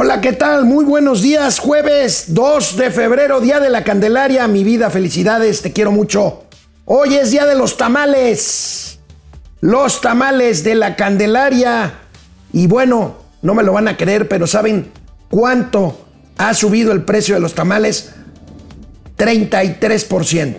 [0.00, 0.64] Hola, ¿qué tal?
[0.64, 1.58] Muy buenos días.
[1.58, 4.46] Jueves 2 de febrero, Día de la Candelaria.
[4.46, 6.44] Mi vida, felicidades, te quiero mucho.
[6.84, 9.00] Hoy es Día de los Tamales.
[9.60, 11.94] Los tamales de la Candelaria.
[12.52, 14.92] Y bueno, no me lo van a creer, pero ¿saben
[15.30, 16.06] cuánto
[16.36, 18.10] ha subido el precio de los tamales?
[19.16, 20.58] 33%.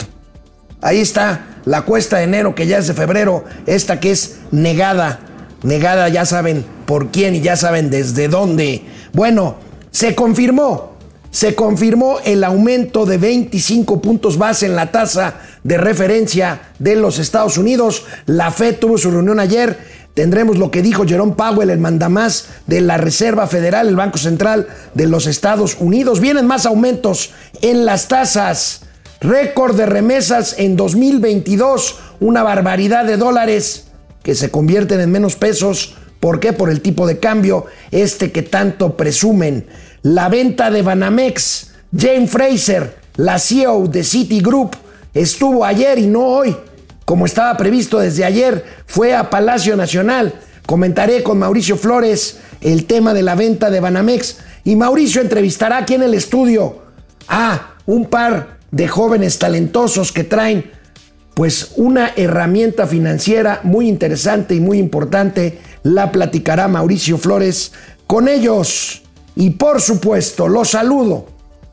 [0.82, 5.22] Ahí está la cuesta de enero, que ya es de febrero, esta que es negada.
[5.64, 8.84] Negada, ya saben por quién y ya saben desde dónde.
[9.14, 9.56] Bueno,
[9.92, 10.94] se confirmó,
[11.32, 17.20] se confirmó el aumento de 25 puntos base en la tasa de referencia de los
[17.20, 18.06] Estados Unidos.
[18.26, 19.78] La FED tuvo su reunión ayer.
[20.14, 24.68] Tendremos lo que dijo Jerome Powell, el mandamás de la Reserva Federal, el Banco Central
[24.94, 26.20] de los Estados Unidos.
[26.20, 27.32] Vienen más aumentos
[27.62, 28.82] en las tasas.
[29.22, 33.88] Récord de remesas en 2022, una barbaridad de dólares
[34.24, 36.54] que se convierten en menos pesos ¿Por qué?
[36.54, 39.68] Por el tipo de cambio, este que tanto presumen.
[40.02, 44.76] La venta de Banamex, Jane Fraser, la CEO de Citigroup,
[45.14, 46.56] estuvo ayer y no hoy,
[47.06, 50.34] como estaba previsto desde ayer, fue a Palacio Nacional.
[50.66, 55.96] Comentaré con Mauricio Flores el tema de la venta de Banamex y Mauricio entrevistará aquí
[55.96, 56.84] en el estudio
[57.28, 60.70] a un par de jóvenes talentosos que traen
[61.40, 67.72] pues una herramienta financiera muy interesante y muy importante la platicará Mauricio Flores
[68.08, 69.04] con ellos.
[69.38, 71.28] Y por supuesto, los saludo,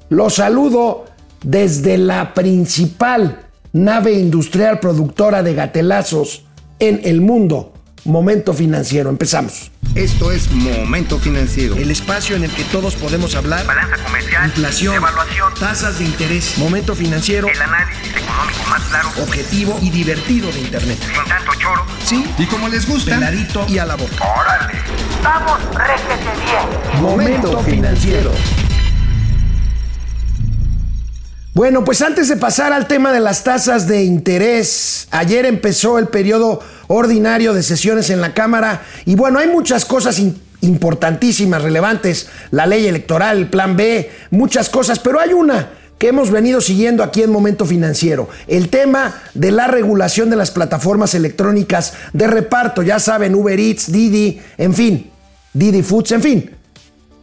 [0.09, 1.07] los saludo
[1.43, 3.41] desde la principal
[3.73, 6.45] nave industrial productora de gatelazos
[6.79, 7.73] en el mundo,
[8.07, 9.11] Momento Financiero.
[9.11, 9.73] Empezamos.
[9.95, 11.75] Esto es Momento Financiero.
[11.77, 13.67] El espacio en el que todos podemos hablar.
[13.67, 14.47] Balanza comercial.
[14.47, 14.95] Inflación.
[14.95, 15.53] Evaluación.
[15.59, 16.57] Tasas de interés.
[16.59, 17.49] Momento Financiero.
[17.49, 19.09] El análisis económico más claro.
[19.23, 20.99] Objetivo y divertido de Internet.
[21.01, 21.85] Sin tanto choro.
[22.05, 22.25] Sí.
[22.39, 24.25] Y como les gusta, Peladito y a la boca.
[24.25, 24.75] ¡Órale!
[25.25, 27.03] ¡Vamos, réjete bien!
[27.03, 28.31] Momento Financiero.
[31.55, 36.09] Bueno, pues antes de pasar al tema de las tasas de interés, ayer empezó el
[36.09, 40.21] periodo ordinario de sesiones en la Cámara y bueno, hay muchas cosas
[40.61, 46.31] importantísimas, relevantes, la ley electoral, el plan B, muchas cosas, pero hay una que hemos
[46.31, 51.95] venido siguiendo aquí en Momento Financiero, el tema de la regulación de las plataformas electrónicas
[52.13, 55.11] de reparto, ya saben, Uber Eats, Didi, en fin,
[55.55, 56.51] Didi Foods, en fin.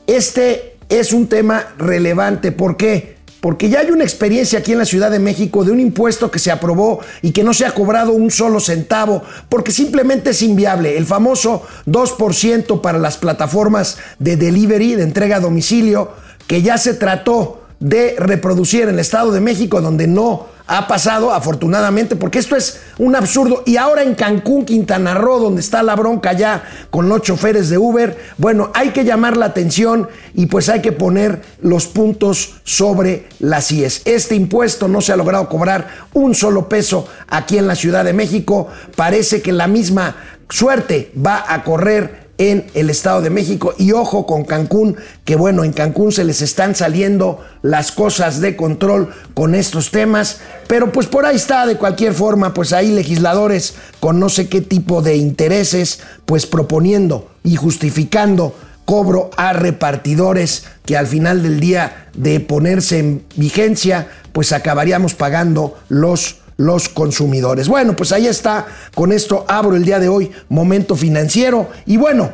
[0.08, 2.52] Este es un tema relevante.
[2.52, 3.18] ¿Por qué?
[3.44, 6.40] Porque ya hay una experiencia aquí en la Ciudad de México de un impuesto que
[6.40, 10.96] se aprobó y que no se ha cobrado un solo centavo, porque simplemente es inviable.
[10.96, 16.14] El famoso 2% para las plataformas de delivery, de entrega a domicilio,
[16.48, 21.34] que ya se trató de reproducir en el Estado de México, donde no ha pasado,
[21.34, 23.64] afortunadamente, porque esto es un absurdo.
[23.66, 27.78] Y ahora en Cancún, Quintana Roo, donde está la bronca ya con los choferes de
[27.78, 33.28] Uber, bueno, hay que llamar la atención y pues hay que poner los puntos sobre
[33.40, 34.04] las IES.
[34.06, 38.14] Este impuesto no se ha logrado cobrar un solo peso aquí en la Ciudad de
[38.14, 38.68] México.
[38.96, 40.16] Parece que la misma
[40.50, 43.74] suerte va a correr en el Estado de México.
[43.78, 48.56] Y ojo con Cancún, que bueno, en Cancún se les están saliendo las cosas de
[48.56, 50.40] control con estos temas.
[50.68, 54.62] Pero pues por ahí está, de cualquier forma, pues hay legisladores con no sé qué
[54.62, 58.56] tipo de intereses, pues proponiendo y justificando
[58.86, 65.78] cobro a repartidores que al final del día de ponerse en vigencia, pues acabaríamos pagando
[65.88, 67.68] los los consumidores.
[67.68, 68.66] Bueno, pues ahí está.
[68.96, 71.70] Con esto abro el día de hoy momento financiero.
[71.86, 72.32] Y bueno,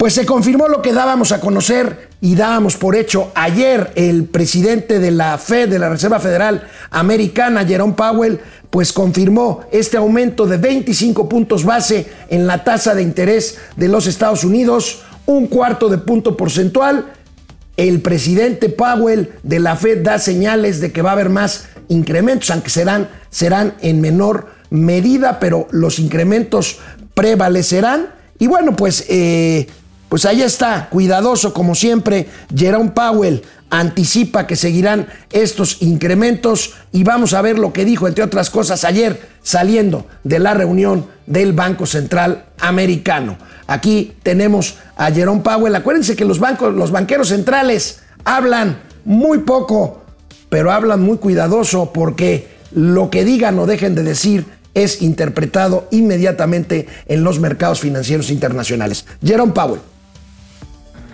[0.00, 4.98] pues se confirmó lo que dábamos a conocer y dábamos por hecho ayer el presidente
[4.98, 10.56] de la Fed, de la Reserva Federal Americana, Jerome Powell, pues confirmó este aumento de
[10.56, 15.98] 25 puntos base en la tasa de interés de los Estados Unidos, un cuarto de
[15.98, 17.12] punto porcentual.
[17.76, 22.50] El presidente Powell de la Fed da señales de que va a haber más incrementos,
[22.50, 26.78] aunque serán, serán en menor medida, pero los incrementos
[27.14, 28.08] prevalecerán.
[28.38, 29.66] Y bueno, pues, eh,
[30.08, 37.34] pues ahí está, cuidadoso como siempre, Jerome Powell anticipa que seguirán estos incrementos y vamos
[37.34, 41.86] a ver lo que dijo, entre otras cosas, ayer saliendo de la reunión del Banco
[41.86, 43.36] Central Americano.
[43.66, 45.76] Aquí tenemos a Jerome Powell.
[45.76, 50.02] Acuérdense que los bancos, los banqueros centrales hablan muy poco,
[50.50, 54.44] pero hablan muy cuidadoso porque lo que digan o dejen de decir
[54.74, 59.06] es interpretado inmediatamente en los mercados financieros internacionales.
[59.24, 59.80] Jerome Powell.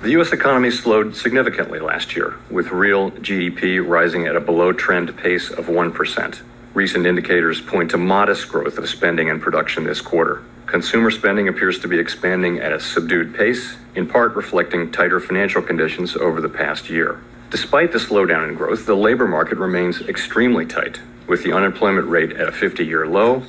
[0.03, 0.33] The U.S.
[0.33, 5.67] economy slowed significantly last year, with real GDP rising at a below trend pace of
[5.67, 6.41] 1%.
[6.75, 10.43] Recent indicators point to modest growth of spending and production this quarter.
[10.67, 15.63] Consumer spending appears to be expanding at a subdued pace, in part reflecting tighter financial
[15.63, 17.19] conditions over the past year.
[17.51, 22.33] Despite the slowdown in growth, the labor market remains extremely tight, with the unemployment rate
[22.33, 23.45] at a 50 year low,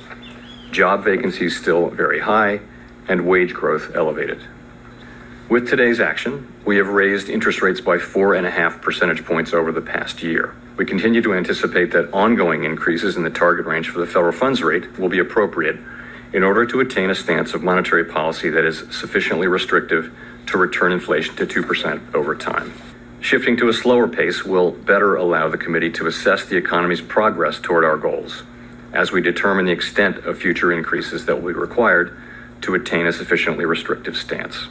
[0.70, 2.60] job vacancies still very high,
[3.08, 4.40] and wage growth elevated.
[5.48, 9.52] With today's action, we have raised interest rates by four and a half percentage points
[9.52, 10.54] over the past year.
[10.76, 14.62] We continue to anticipate that ongoing increases in the target range for the federal funds
[14.62, 15.76] rate will be appropriate
[16.32, 20.14] in order to attain a stance of monetary policy that is sufficiently restrictive
[20.46, 22.72] to return inflation to 2% over time.
[23.20, 27.58] Shifting to a slower pace will better allow the committee to assess the economy's progress
[27.58, 28.44] toward our goals
[28.92, 32.12] as we determine the extent of future increases that will be required
[32.62, 34.68] to attain a sufficiently restrictive stance.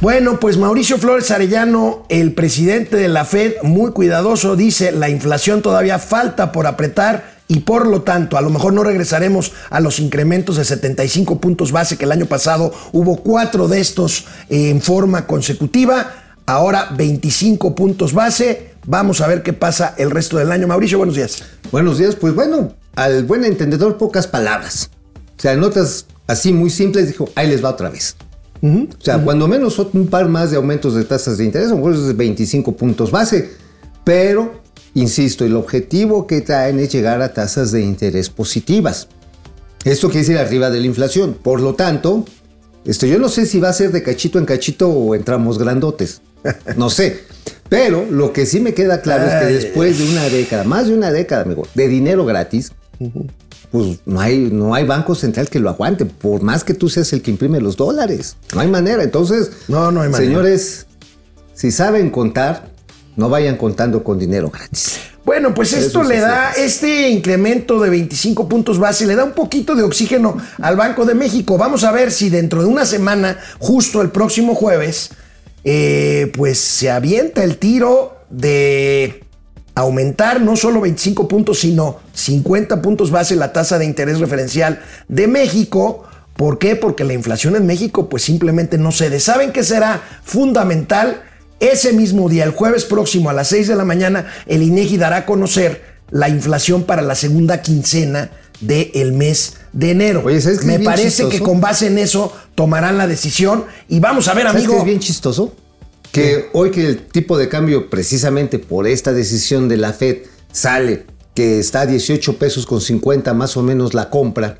[0.00, 5.60] Bueno, pues Mauricio Flores Arellano, el presidente de la Fed, muy cuidadoso, dice, la inflación
[5.60, 9.98] todavía falta por apretar y por lo tanto, a lo mejor no regresaremos a los
[9.98, 15.26] incrementos de 75 puntos base que el año pasado hubo cuatro de estos en forma
[15.26, 18.70] consecutiva, ahora 25 puntos base.
[18.86, 20.66] Vamos a ver qué pasa el resto del año.
[20.66, 21.42] Mauricio, buenos días.
[21.70, 24.90] Buenos días, pues bueno, al buen entendedor pocas palabras.
[25.38, 28.16] O sea, notas así muy simples, dijo, ahí les va otra vez.
[28.62, 31.76] O sea, cuando menos un par más de aumentos de tasas de interés, a lo
[31.76, 33.50] mejor es de 25 puntos base,
[34.04, 34.60] pero,
[34.94, 39.08] insisto, el objetivo que traen es llegar a tasas de interés positivas.
[39.84, 41.38] Esto quiere decir arriba de la inflación.
[41.42, 42.26] Por lo tanto,
[42.84, 46.20] esto yo no sé si va a ser de cachito en cachito o entramos grandotes.
[46.76, 47.24] No sé.
[47.68, 50.94] Pero lo que sí me queda claro es que después de una década, más de
[50.94, 52.72] una década, amigo, de dinero gratis,
[53.70, 57.12] pues no hay, no hay banco central que lo aguante, por más que tú seas
[57.12, 58.36] el que imprime los dólares.
[58.54, 59.04] No hay manera.
[59.04, 60.28] Entonces, No, no hay manera.
[60.28, 60.86] señores,
[61.54, 62.70] si saben contar,
[63.16, 64.98] no vayan contando con dinero gratis.
[65.24, 69.76] Bueno, pues esto le da, este incremento de 25 puntos base, le da un poquito
[69.76, 71.56] de oxígeno al Banco de México.
[71.56, 75.10] Vamos a ver si dentro de una semana, justo el próximo jueves,
[75.64, 79.24] eh, pues se avienta el tiro de
[79.74, 85.26] aumentar no solo 25 puntos, sino 50 puntos base la tasa de interés referencial de
[85.26, 86.04] México.
[86.36, 86.76] ¿Por qué?
[86.76, 89.20] Porque la inflación en México pues simplemente no cede.
[89.20, 91.22] ¿Saben que será fundamental?
[91.60, 95.16] Ese mismo día, el jueves próximo a las 6 de la mañana, el INEGI dará
[95.18, 98.30] a conocer la inflación para la segunda quincena
[98.60, 100.22] del mes de enero.
[100.24, 104.00] Oye, ¿sabes qué es Me parece que con base en eso tomarán la decisión y
[104.00, 104.78] vamos a ver, ¿Sabes amigo.
[104.78, 105.54] es bien chistoso?
[106.12, 110.18] Que hoy que el tipo de cambio, precisamente por esta decisión de la Fed,
[110.52, 114.58] sale que está a 18 pesos con 50 más o menos la compra,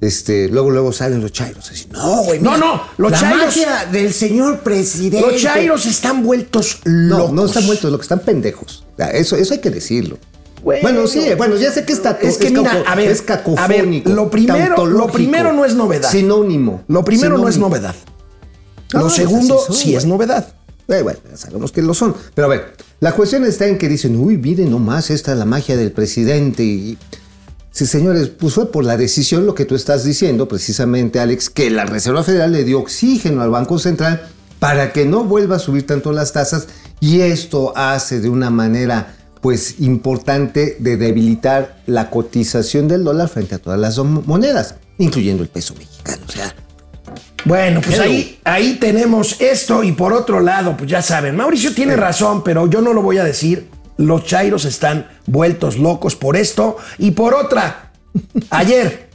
[0.00, 1.68] este, luego luego salen los chairos.
[1.70, 5.26] Así, no, güey, No, no, los la chairos- magia del señor presidente.
[5.32, 7.32] Los chairos están vueltos No, locos.
[7.32, 8.84] no están muertos, lo que están pendejos.
[9.12, 10.18] Eso, eso hay que decirlo.
[10.64, 13.62] Bueno, Bueno, sí, bueno, ya sé que está es que mira, a ver, es cacofónico.
[13.62, 16.10] a ver, lo primero- lo primero no es novedad.
[16.10, 16.82] Sinónimo.
[16.88, 17.94] Lo primero no es novedad.
[18.94, 20.54] No, Lo segundo son, sí es novedad.
[20.88, 22.14] Eh, bueno, sabemos que lo son.
[22.34, 25.44] Pero a ver, la cuestión está en que dicen, uy, miren nomás, esta es la
[25.44, 26.62] magia del presidente.
[26.62, 26.96] Y,
[27.70, 31.70] sí, señores, pues fue por la decisión lo que tú estás diciendo, precisamente, Alex, que
[31.70, 34.28] la Reserva Federal le dio oxígeno al Banco Central
[34.60, 36.68] para que no vuelva a subir tanto las tasas.
[37.00, 43.54] Y esto hace de una manera, pues, importante de debilitar la cotización del dólar frente
[43.54, 46.22] a todas las monedas, incluyendo el peso mexicano.
[46.26, 46.54] O sea,
[47.44, 51.94] Bueno, pues ahí, ahí tenemos esto y por otro lado, pues ya saben, Mauricio tiene
[51.94, 53.68] razón, pero yo no lo voy a decir.
[53.98, 57.92] Los chairos están vueltos locos por esto y por otra.
[58.48, 59.10] Ayer,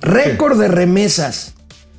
[0.00, 1.54] récord de remesas.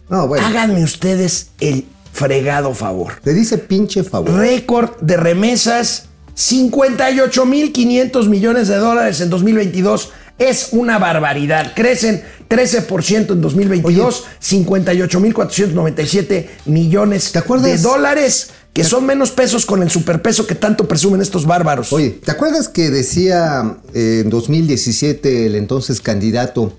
[0.10, 3.22] no, bueno, Háganme ustedes el fregado favor.
[3.24, 4.32] le dice pinche favor.
[4.32, 6.09] Récord de remesas,
[6.40, 10.12] 58.500 millones de dólares en 2022.
[10.38, 11.74] Es una barbaridad.
[11.76, 17.70] Crecen 13% en 2022, 58.497 millones ¿Te acuerdas?
[17.70, 21.92] de dólares, que son menos pesos con el superpeso que tanto presumen estos bárbaros.
[21.92, 26.72] Oye, ¿te acuerdas que decía eh, en 2017 el entonces candidato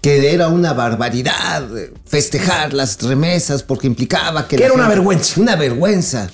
[0.00, 4.54] que era una barbaridad eh, festejar las remesas porque implicaba que...
[4.54, 5.40] Que era una vergüenza.
[5.40, 6.30] Una vergüenza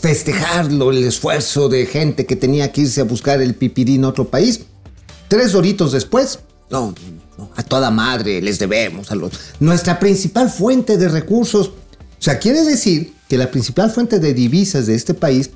[0.00, 4.28] festejarlo, el esfuerzo de gente que tenía que irse a buscar el pipirín a otro
[4.28, 4.60] país.
[5.28, 6.94] Tres horitos después, no,
[7.38, 9.32] no, a toda madre les debemos a los...
[9.60, 11.68] Nuestra principal fuente de recursos.
[11.68, 15.50] O sea, quiere decir que la principal fuente de divisas de este país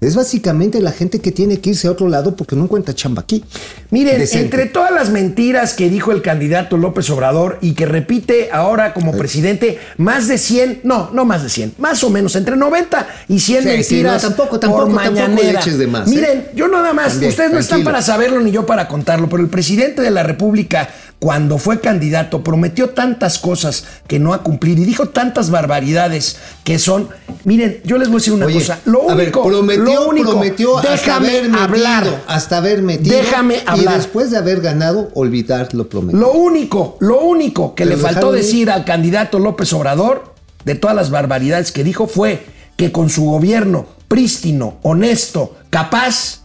[0.00, 3.22] Es básicamente la gente que tiene que irse a otro lado porque no encuentra chamba
[3.22, 3.44] aquí.
[3.90, 4.44] Miren, Decente.
[4.44, 9.16] entre todas las mentiras que dijo el candidato López Obrador y que repite ahora como
[9.16, 13.40] presidente, más de 100, no, no más de 100, más o menos, entre 90 y
[13.40, 15.52] 100 Sí, sí, mentiras no, tampoco, por tampoco, tampoco mañanera.
[15.52, 16.14] le eches de más, ¿eh?
[16.14, 19.42] Miren, yo nada más, También, ustedes no están para saberlo ni yo para contarlo, pero
[19.42, 20.88] el presidente de la República,
[21.18, 26.78] cuando fue candidato, prometió tantas cosas que no ha cumplido y dijo tantas barbaridades que
[26.78, 27.08] son,
[27.44, 30.08] miren, yo les voy a decir una Oye, cosa, lo a ver, único, prometió, lo
[30.08, 32.22] único, prometió hasta haber metido, hablar.
[32.28, 33.16] hasta haber metido.
[33.16, 33.94] Déjame hablar.
[33.94, 36.20] Y después de haber ganado, olvidar lo prometido.
[36.20, 38.42] Lo único, lo único que Pero le faltó ir.
[38.42, 40.34] decir al candidato López Obrador,
[40.64, 42.44] de todas las barbaridades que dijo, fue
[42.76, 46.37] que con su gobierno prístino, honesto, capaz,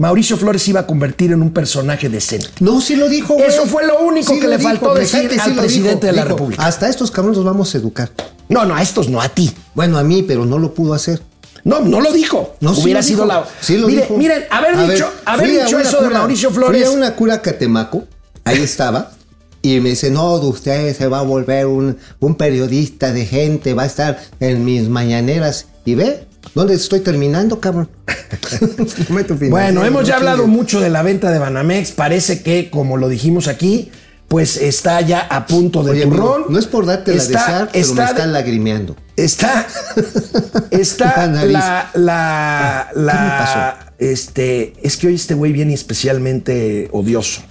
[0.00, 2.48] Mauricio Flores iba a convertir en un personaje decente.
[2.60, 3.34] No, sí lo dijo.
[3.34, 3.46] güey.
[3.46, 6.64] Eso fue lo único que lo le faltó decir al presidente de la Dijo, República.
[6.64, 8.10] Hasta estos cabrones los vamos a educar.
[8.48, 9.52] No, no, a estos no, a ti.
[9.74, 11.20] Bueno, a mí, pero no lo pudo hacer.
[11.64, 12.56] No, no lo dijo.
[12.60, 13.26] No, sí Hubiera lo sido dijo.
[13.40, 13.44] la.
[13.60, 14.16] Sí lo Mire, dijo.
[14.16, 16.82] Miren, haber A dicho, ver, haber dicho eso de cura- Mauricio Flores.
[16.82, 18.04] Fui a una cura Catemaco,
[18.44, 19.12] ahí estaba,
[19.60, 23.74] y me dice, no, de usted se va a volver un, un periodista de gente,
[23.74, 25.66] va a estar en mis mañaneras.
[25.84, 27.88] Y ve, ¿dónde estoy terminando, cabrón?
[29.50, 31.92] Bueno, hemos ya hablado mucho de la venta de Banamex.
[31.92, 33.90] Parece que, como lo dijimos aquí,
[34.28, 36.34] pues está ya a punto de Oye, turrón.
[36.34, 38.96] amigo, no es por darte la Está- desear, pero está me de- están lagrimeando.
[39.16, 39.66] Está,
[40.70, 41.52] está La nariz.
[41.52, 43.92] la, la, Ah, ¿qué la- me pasó?
[43.98, 47.42] este, es que hoy este güey viene especialmente odioso.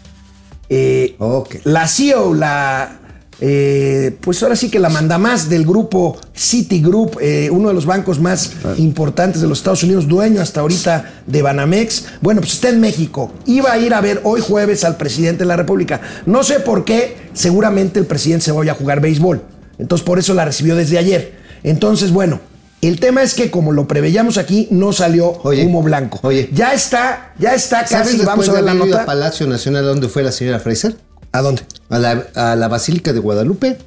[0.69, 1.55] Eh, Ok.
[1.63, 2.99] La CEO, la,
[3.41, 7.85] eh, pues ahora sí que la manda más del grupo Citigroup, eh, uno de los
[7.85, 12.05] bancos más importantes de los Estados Unidos, dueño hasta ahorita de Banamex.
[12.21, 13.31] Bueno, pues está en México.
[13.45, 16.01] Iba a ir a ver hoy jueves al presidente de la República.
[16.25, 19.41] No sé por qué, seguramente el presidente se vaya a jugar béisbol.
[19.77, 21.37] Entonces por eso la recibió desde ayer.
[21.63, 22.39] Entonces, bueno,
[22.81, 26.19] el tema es que como lo preveíamos aquí, no salió Oye, humo blanco.
[26.23, 26.49] oye.
[26.53, 29.05] ya está, ya está ¿Sabes casi, después vamos a de ver la a nota.
[29.05, 30.95] Palacio Nacional donde fue la señora Fraser?
[31.31, 31.61] ¿A dónde?
[31.89, 33.77] A la, a la Basílica de Guadalupe.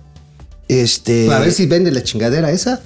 [0.68, 1.32] Este.
[1.32, 2.80] A ver si vende la chingadera esa.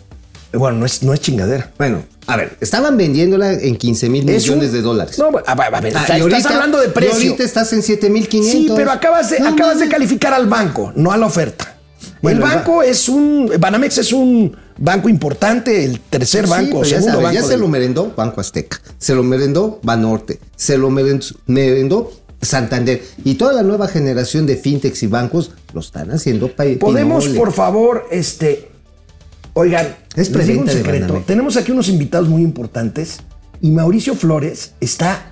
[0.53, 1.71] Bueno, no es, no es chingadera.
[1.77, 5.19] Bueno, a ver, estaban vendiéndola en 15 mil Es millones un- de dólares.
[5.19, 7.15] No, a, a ver, Ah, y estás ahorita- hablando de y precio.
[7.15, 8.61] ahorita estás en 7 mil 500.
[8.63, 11.75] Sí, pero acabas de, No, acabas de calificar al banco, no a la oferta.
[12.23, 13.51] Bueno, el banco es un.
[13.59, 17.35] Banamex es un banco importante, el tercer Sí, banco, pero ya segundo sabes, banco.
[17.35, 22.11] ya se del- lo merendó Banco Azteca, se lo merendó Banorte, se lo merendó
[22.43, 27.38] Santander y toda la nueva generación de fintechs y bancos lo están haciendo Podemos, pinole.
[27.40, 28.69] por favor, este.
[29.55, 31.23] Oigan, Es les digo un secreto.
[31.26, 33.19] Tenemos aquí unos invitados muy importantes
[33.62, 35.31] y Mauricio Flores está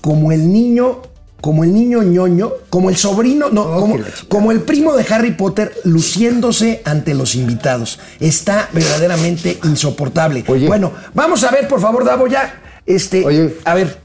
[0.00, 1.02] como el niño,
[1.40, 3.98] como el niño ñoño, como el sobrino, no, Oh,
[4.28, 7.98] como el primo de Harry Potter luciéndose ante los invitados.
[8.20, 10.44] Está verdaderamente insoportable.
[10.46, 10.68] Oye.
[10.68, 12.62] Bueno, vamos a ver, por favor, Davo, ya.
[12.86, 13.56] Este, Oye.
[13.64, 13.98] a ver,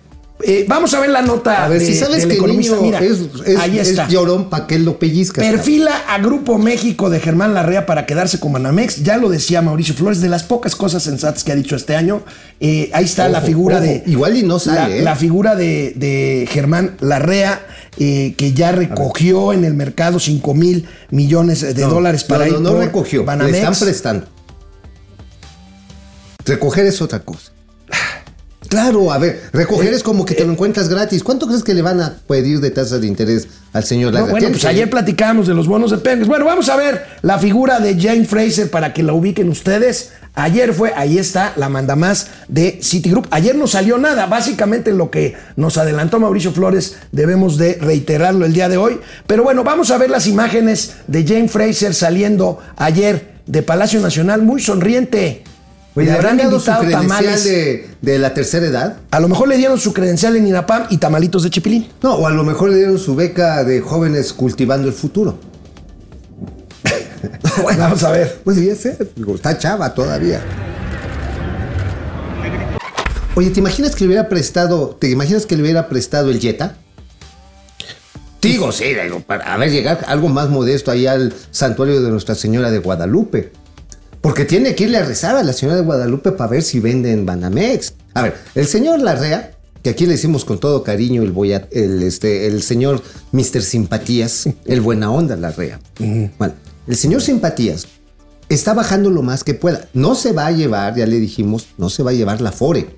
[0.43, 1.65] eh, vamos a ver la nota.
[1.65, 2.75] A ver, de- si sabes que economista.
[2.75, 4.07] niño Mira, es, es- ahí es está.
[4.07, 5.45] llorón, ¿para qué lo pellizcas?
[5.45, 9.03] Perfila a Grupo México de Germán Larrea para quedarse con Banamex.
[9.03, 12.23] Ya lo decía Mauricio Flores, de las pocas cosas sensatas que ha dicho este año.
[12.59, 14.03] Eh, ahí está la figura ojo, de.
[14.05, 15.01] igual y no sale, La, ¿eh?
[15.01, 17.65] la figura de, de Germán Larrea,
[17.97, 22.59] que ya recogió en el mercado 5 mil millones de No, dólares para no, ir
[22.61, 23.51] no, no recogió, Banamex.
[23.51, 24.25] le están prestando.
[26.45, 27.51] Recoger es otra cosa.
[28.71, 31.23] Claro, a ver, recoger Eh, es como que te lo encuentras gratis.
[31.25, 34.31] ¿Cuánto crees que le van a pedir de tasa de interés al señor No, Larrea?
[34.31, 36.25] bueno, pues ayer platicábamos de los bonos de Pemex.
[36.25, 40.11] Bueno, vamos a ver la figura de Jane Fraser para que la ubiquen ustedes.
[40.35, 43.27] Ayer fue, ahí está la mandamás de Citigroup.
[43.31, 44.27] Ayer no salió nada.
[44.27, 49.01] Básicamente lo que nos adelantó Mauricio Flores debemos de reiterarlo el día de hoy.
[49.27, 54.43] Pero bueno, vamos a ver las imágenes de Jane Fraser saliendo ayer de Palacio Nacional
[54.43, 55.43] muy sonriente.
[55.93, 58.97] Oye, Le ¿le habrán dado su credencial de, de la tercera edad?
[59.11, 61.89] A lo mejor le dieron su credencial en INAPAM y tamalitos de chipilín.
[62.01, 65.37] No, o a lo mejor le dieron su beca de jóvenes cultivando el futuro.
[67.61, 68.39] Bueno, vamos a ver.
[68.43, 70.41] Pues digo, está chava todavía.
[73.35, 76.75] Oye, ¿te imaginas que le hubiera prestado, te imaginas que le hubiera prestado el Jetta?
[78.41, 82.33] Digo, sí, digo, para a ver, llegar algo más modesto ahí al santuario de Nuestra
[82.33, 83.51] Señora de Guadalupe.
[84.21, 87.25] Porque tiene que irle a rezar a la Señora de Guadalupe para ver si venden
[87.25, 87.93] Banamex.
[88.13, 89.51] A ver, el señor Larrea,
[89.81, 93.01] que aquí le decimos con todo cariño el, boya- el, este, el señor
[93.31, 93.61] Mr.
[93.63, 95.79] Simpatías, el buena onda Larrea.
[96.37, 96.53] Bueno,
[96.87, 97.87] el señor Simpatías
[98.47, 99.87] está bajando lo más que pueda.
[99.93, 102.95] No se va a llevar, ya le dijimos, no se va a llevar la Fore.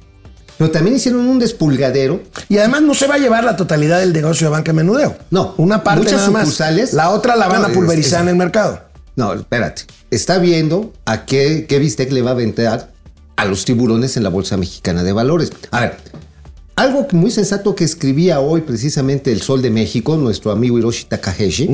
[0.58, 4.14] Pero también hicieron un despulgadero Y además no se va a llevar la totalidad del
[4.14, 5.16] negocio de banca menudeo.
[5.32, 6.44] No, Una parte muchas nada más.
[6.48, 8.80] sucursales- La otra la van No, a es- pulverizar es- en el mercado.
[9.16, 9.84] No, espérate.
[10.12, 12.92] Está viendo a qué, qué bistec le va a aventar
[13.36, 15.52] a los tiburones en la Bolsa Mexicana de Valores.
[15.72, 15.98] A ver,
[16.76, 21.68] algo muy sensato que escribía hoy precisamente el Sol de México, nuestro amigo Hiroshi Takahashi.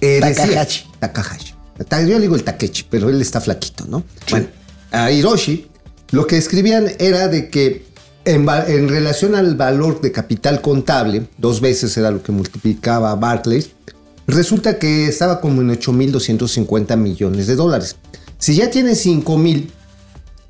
[0.00, 0.84] eh, decía- Takahashi.
[1.00, 1.54] Takahashi.
[1.88, 4.02] Ta- Yo le digo el Takechi, pero él está flaquito, ¿no?
[4.30, 4.46] Bueno,
[4.90, 5.66] a Hiroshi
[6.10, 7.86] lo que escribían era de que
[8.24, 13.70] en, en relación al valor de capital contable, dos veces era lo que multiplicaba Barclays,
[14.28, 17.96] resulta que estaba como en 8.250 millones de dólares.
[18.38, 19.68] Si ya tienes 5.000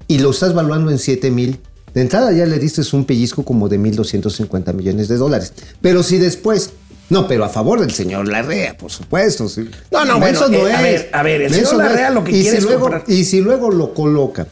[0.09, 1.59] y lo estás valuando en 7.000,
[1.95, 5.53] de entrada ya le diste un pellizco como de 1.250 millones de dólares.
[5.81, 6.71] Pero si después...
[7.11, 9.49] No, pero a favor del señor Larrea, por supuesto.
[9.49, 9.67] sí.
[9.91, 11.87] No, no, bueno, Menso eh, a ver, a ver, el señor no es.
[11.89, 14.47] Larrea lo que quiere si es luego, comprar- Y si luego lo coloca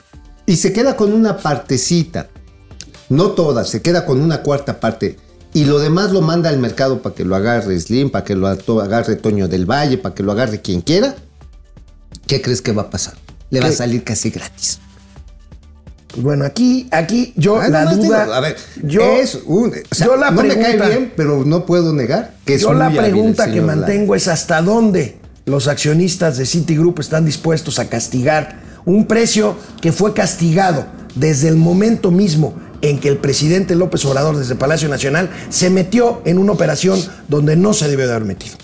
[0.46, 2.28] y se queda con una partecita,
[3.10, 5.18] no toda, se queda con una cuarta parte
[5.56, 8.46] y lo demás lo manda al mercado para que lo agarre Slim, para que lo
[8.48, 11.14] agarre Toño del Valle, para que lo agarre quien quiera,
[12.26, 13.14] ¿qué crees que va a pasar?
[13.48, 14.80] Le va a salir casi gratis.
[16.18, 18.24] Bueno, aquí, aquí yo Ah, la duda.
[18.24, 21.12] digo, a ver, yo, es un, o sea, yo la no me cae pregunta- bien,
[21.16, 25.68] pero no puedo negar que es yo la pregunta que mantengo es hasta dónde los
[25.68, 32.10] accionistas de Citigroup están dispuestos a castigar un precio que fue castigado desde el momento
[32.10, 36.98] mismo en que el presidente López Obrador desde Palacio Nacional se metió en una operación
[37.28, 38.56] donde no se debió de haber metido.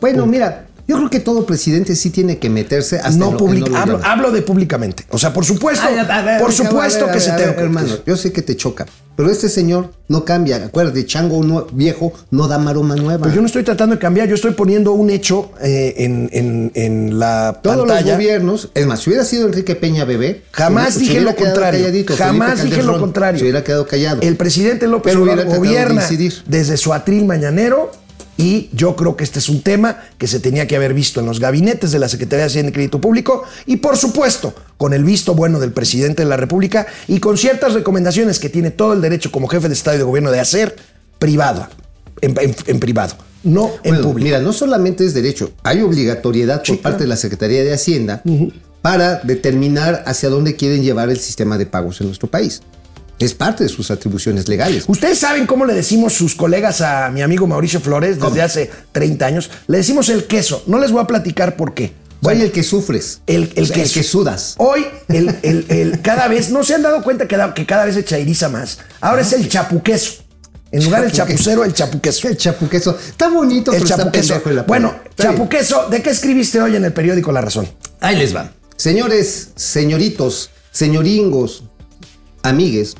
[0.00, 3.36] Bueno, mira, yo creo que todo presidente sí tiene que meterse hasta en No lo
[3.38, 5.04] que public- no lo hablo, de públicamente.
[5.10, 7.56] O sea, por supuesto, Ay, a ver, por supuesto a ver, que a se ver,
[7.56, 10.56] te Hermano, yo sé que te choca, pero este señor no cambia.
[10.56, 13.22] Acuérdate, chango viejo no da maroma nueva.
[13.22, 16.70] Pues yo no estoy tratando de cambiar, yo estoy poniendo un hecho eh, en, en-
[16.74, 18.02] en la Todos pantalla.
[18.02, 21.80] los gobiernos, es más, si hubiera sido Enrique Peña Bebé, Jamás se dije lo contrario.
[21.80, 23.38] calladito, Jamás dije lo contrario.
[23.38, 24.20] Se hubiera quedado callado.
[24.22, 26.34] El presidente López Pero Obrador de gobierna incidir.
[26.46, 27.90] desde su atril mañanero
[28.38, 31.26] y yo creo que este es un tema que se tenía que haber visto en
[31.26, 35.04] los gabinetes de la Secretaría de Hacienda y Crédito Público y por supuesto con el
[35.04, 39.00] visto bueno del presidente de la República y con ciertas recomendaciones que tiene todo el
[39.00, 40.76] derecho como jefe de Estado y de Gobierno de hacer
[41.18, 41.66] privado,
[42.20, 44.24] en, en- en privado, no en Bueno, público.
[44.24, 46.98] Mira, no solamente es derecho, hay obligatoriedad por Sí, parte claro.
[46.98, 48.22] de la Secretaría de Hacienda
[48.82, 52.60] para determinar hacia dónde quieren llevar el sistema de pagos en nuestro país.
[53.18, 54.84] Es parte de sus atribuciones legales.
[54.88, 58.42] Ustedes saben cómo le decimos sus colegas a mi amigo Mauricio Flores desde ¿Cómo?
[58.42, 59.50] hace 30 años.
[59.68, 60.62] Le decimos el queso.
[60.66, 61.94] No les voy a platicar por qué.
[62.22, 63.20] Soy el que sufres.
[63.26, 64.54] El, el que sudas.
[64.58, 67.84] Hoy, el, el- el- cada vez, ¿no se han dado cuenta que, da- que cada
[67.84, 68.78] vez se chairiza más?
[69.00, 70.22] Ahora es el chapuqueso.
[70.72, 72.28] En lugar del chapucero, el chapuqueso.
[72.28, 72.98] El chapuqueso.
[72.98, 74.42] Está bonito, El pero chapuqueso.
[74.66, 75.36] Bueno, Está bien.
[75.36, 77.66] chapuqueso, ¿de qué escribiste hoy en el periódico La Razón?
[78.00, 78.50] Ahí les va.
[78.76, 81.64] Señores, señoritos, señoringos,
[82.42, 82.94] amigues,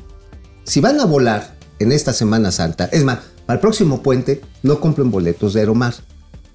[0.67, 4.79] si van a volar en esta Semana Santa, es más, para el próximo puente, no
[4.81, 5.93] compren boletos de Aeromar.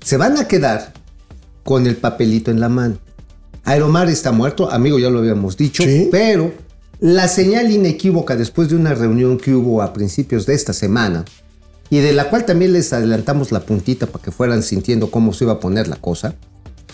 [0.05, 0.92] Se van a quedar
[1.64, 2.98] con el papelito en la mano.
[3.64, 6.09] Aeromar está muerto, amigo, ya lo habíamos dicho, Sí.
[6.12, 6.53] pero
[7.01, 11.25] la señal inequívoca después de una reunión que hubo a principios de esta semana,
[11.88, 15.44] y de la cual también les adelantamos la puntita para que fueran sintiendo cómo se
[15.44, 16.35] iba a poner la cosa,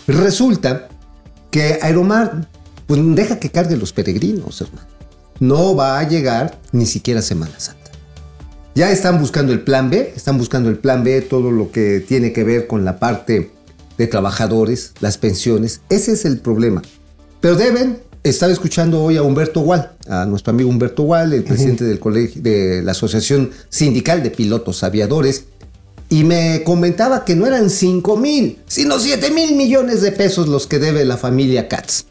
[0.07, 0.87] resulta
[1.51, 2.47] que Aeromar
[2.87, 4.87] pues, deja que cargue los peregrinos, hermano.
[5.39, 7.79] No va a llegar ni siquiera Semana Santa.
[8.75, 12.33] Ya están buscando el plan B, están buscando el plan B, todo lo que tiene
[12.33, 13.51] que ver con la parte
[13.97, 15.81] de trabajadores, las pensiones.
[15.89, 16.81] Ese es el problema.
[17.41, 21.83] Pero deben, estaba escuchando hoy a Humberto Gual, a nuestro amigo Humberto Gual, el presidente
[21.83, 25.45] del colegio, de la Asociación Sindical de Pilotos Aviadores,
[26.09, 30.67] y me comentaba que no eran 5 mil, sino 7 mil millones de pesos los
[30.67, 32.05] que debe la familia Katz.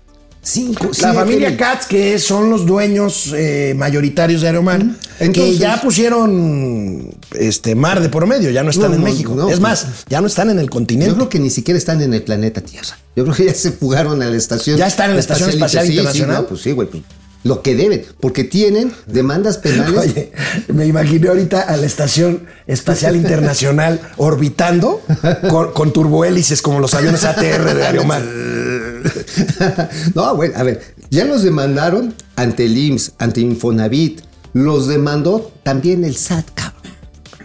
[0.50, 1.58] Cinco, La familia mil.
[1.58, 4.82] Katz, que son los dueños eh, mayoritarios de Aeromar,
[5.18, 9.34] que ya pusieron este mar de por medio, ya no están No, en no, México.
[9.34, 11.10] no, es pues- más, ya no están en el continente.
[11.10, 12.96] Yo creo que ni siquiera están en el planeta Tierra.
[13.14, 14.78] Yo creo que ya se fugaron a la estación.
[14.78, 16.42] ¿Ya están en la Estación Espacial Sí, sí, Internacional?
[16.42, 16.88] no, pues sí, güey.
[16.88, 17.02] pues,
[17.44, 19.98] lo que deben, porque tienen demandas penales.
[19.98, 20.32] Oye,
[20.68, 25.02] me imaginé ahorita a la Estación Espacial Internacional orbitando
[25.48, 28.22] con, con turbohélices como los aviones ATR de Aeromar.
[30.14, 34.20] no, bueno, a ver, ya los demandaron ante el IMSS, ante Infonavit,
[34.52, 36.77] los demandó también el SAT, cabrón.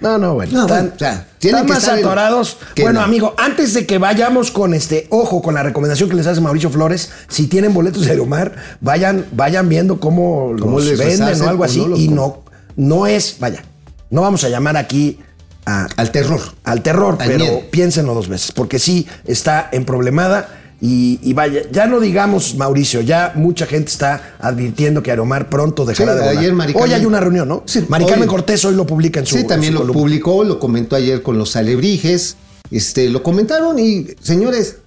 [0.03, 0.51] No, no, bueno.
[0.53, 2.57] No, están, bueno, o sea, tienen están que más estar atorados.
[2.75, 3.05] que Bueno, no.
[3.05, 6.69] amigo, antes de que vayamos con este, ojo, con la recomendación que les hace Mauricio
[6.69, 11.49] Flores, si tienen boletos de Aeromar, vayan, vayan viendo cómo, Cómo los les venden o
[11.49, 11.79] algo o así.
[11.85, 12.43] no y no,
[12.75, 13.63] no es, vaya,
[14.09, 15.19] no vamos a llamar aquí
[15.65, 16.41] a, Al terror.
[16.65, 17.61] al terror, Al pero miedo.
[17.71, 20.59] piénsenlo dos veces, porque sí está en problemada.
[20.85, 25.85] Y, y vaya, ya no digamos, Mauricio, ya mucha gente está advirtiendo que Aeromar pronto
[25.85, 26.37] dejará Sí, de volar.
[26.67, 27.63] ayer Hoy hay una reunión, ¿no?
[27.65, 30.01] Sí, Mari Carmen hoy- Cortés hoy lo publica en su Sí, también su lo columna.
[30.01, 32.35] publicó, lo comentó ayer con los alebrijes.
[32.69, 34.77] Este, lo comentaron y, señores,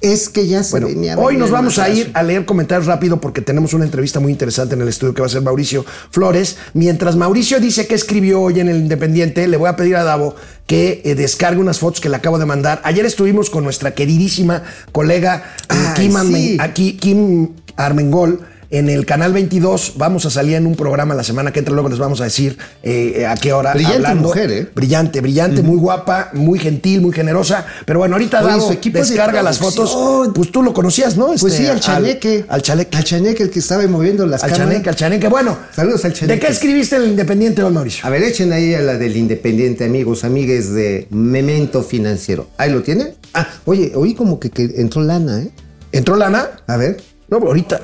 [0.00, 1.18] Es que ya se Bueno, venía.
[1.18, 4.76] hoy nos vamos a ir a leer comentarios rápido porque tenemos una entrevista muy interesante
[4.76, 6.56] en el estudio que va a hacer Mauricio Flores.
[6.72, 10.36] Mientras Mauricio dice que escribió hoy en el Independiente, le voy a pedir a Davo
[10.68, 12.80] que eh, descargue unas fotos que le acabo de mandar.
[12.84, 16.16] Ayer estuvimos con nuestra queridísima colega eh, Ay, Kim, sí.
[16.18, 18.40] Armen- aquí, Kim Armengol.
[18.70, 21.88] En el canal 22 vamos a salir en un programa la semana que entra, luego
[21.88, 23.72] les vamos a decir eh, a qué hora.
[23.72, 24.68] Brillante mujer, ¿eh?
[24.74, 27.64] Brillante, brillante, muy guapa, muy gentil, muy generosa.
[27.86, 30.30] Pero bueno, ahorita Oye, Davo equipo de descarga las fotos.
[30.34, 31.28] Pues tú lo conocías, ¿no?
[31.28, 32.44] Pues Este, sí, al chaneque.
[32.48, 32.96] Al, chaneque.
[32.98, 34.68] Al chaneque, el que estaba moviendo las Al cámaras.
[34.72, 35.28] chaneque, al chaneque.
[35.28, 36.34] Bueno, Saludos al chaneque.
[36.34, 38.06] ¿de qué escribiste el Independiente Mauricio?
[38.06, 42.48] A ver, echen ahí a la del Independiente, amigos, amigues de Memento Financiero.
[42.58, 43.14] ¿Ahí lo tienen?
[43.32, 45.50] Ah, oye, oí como que, que entró lana, ¿eh?
[45.92, 46.50] ¿Entró lana?
[46.66, 46.98] A ver.
[47.30, 47.80] No, pero ahorita.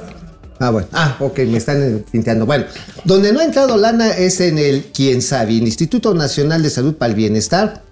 [0.58, 0.88] Ah, bueno.
[0.92, 2.46] Ah, ok, me están eh, tinteando.
[2.46, 2.66] Bueno,
[3.04, 6.94] donde no ha entrado lana es en el, quién sabe, el Instituto Nacional de Salud
[6.94, 7.82] para el Bienestar.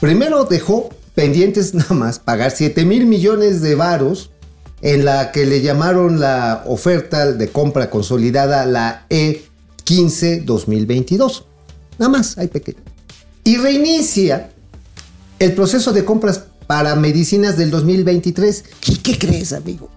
[0.00, 4.30] Primero dejó pendientes nada más pagar 7 mil millones de varos
[4.82, 9.42] en la que le llamaron la oferta de compra consolidada, la E
[9.86, 11.44] E15 2022.
[11.98, 12.78] Nada más, hay pequeño.
[13.44, 14.50] Y reinicia
[15.38, 18.64] el proceso de compras para medicinas del 2023.
[18.88, 19.88] ¿Y qué crees, amigo?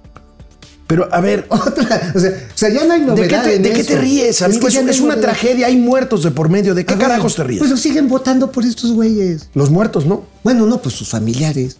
[0.89, 3.56] Pero, a ver, Otra, o sea, o sea, ya no hay ¿de novedad qué te,
[3.58, 4.67] en de qué te ríes, amigo?
[4.67, 6.73] Es, no una tragedia, hay muertos de por medio.
[6.73, 7.60] ¿De qué carajos te ríes?
[7.60, 9.49] Pues siguen votando por estos güeyes.
[9.54, 10.25] Los muertos, ¿no?
[10.43, 11.78] Bueno, no, pues sus familiares.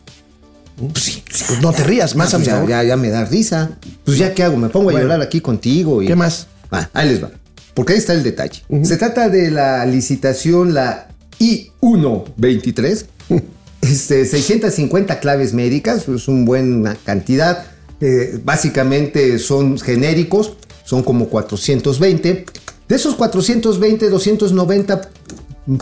[0.78, 1.24] Pues sí.
[1.26, 2.70] Pues no te rías, más ah, a pues ya, favor.
[2.70, 3.72] ya, ya me da risa.
[4.06, 5.08] Pues ya qué hago, me pongo a Bueno.
[5.08, 6.04] llorar aquí contigo.
[6.04, 6.06] Y...
[6.06, 6.46] ¿Qué más?
[6.70, 7.32] Ah, ahí les va.
[7.74, 8.62] Porque ahí está el detalle.
[8.84, 11.08] Se trata de la licitación, la
[11.40, 13.06] I-123.
[13.82, 17.66] este, 650 claves médicas, es una buena cantidad.
[18.02, 20.54] Eh, básicamente son genéricos,
[20.86, 22.46] son como 420.
[22.88, 25.10] De esos 420, 290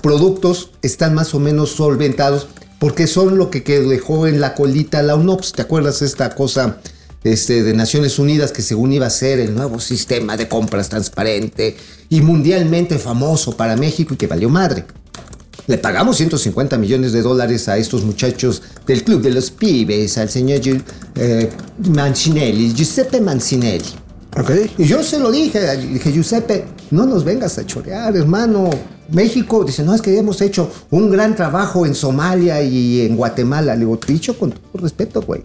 [0.01, 2.47] productos están más o menos solventados
[2.79, 5.53] porque son lo que dejó en la colita la UNOPS.
[5.53, 6.79] ¿Te acuerdas esta cosa
[7.23, 11.77] este, de Naciones Unidas que según iba a ser el nuevo sistema de compras transparente
[12.09, 14.85] y mundialmente famoso para México y que valió madre?
[15.67, 20.29] Le pagamos 150 millones de dólares a estos muchachos del Club de los Pibes, al
[20.29, 20.61] señor
[21.15, 21.49] eh,
[21.89, 23.83] Mancinelli, Giuseppe Mancinelli.
[24.39, 24.51] Ok.
[24.77, 28.69] Y yo se lo dije, dije, Giuseppe, no nos vengas a chorear, hermano.
[29.09, 33.73] México, dice, no, es que hemos hecho un gran trabajo en Somalia y en Guatemala.
[33.73, 35.43] Le digo, dicho con todo respeto, güey.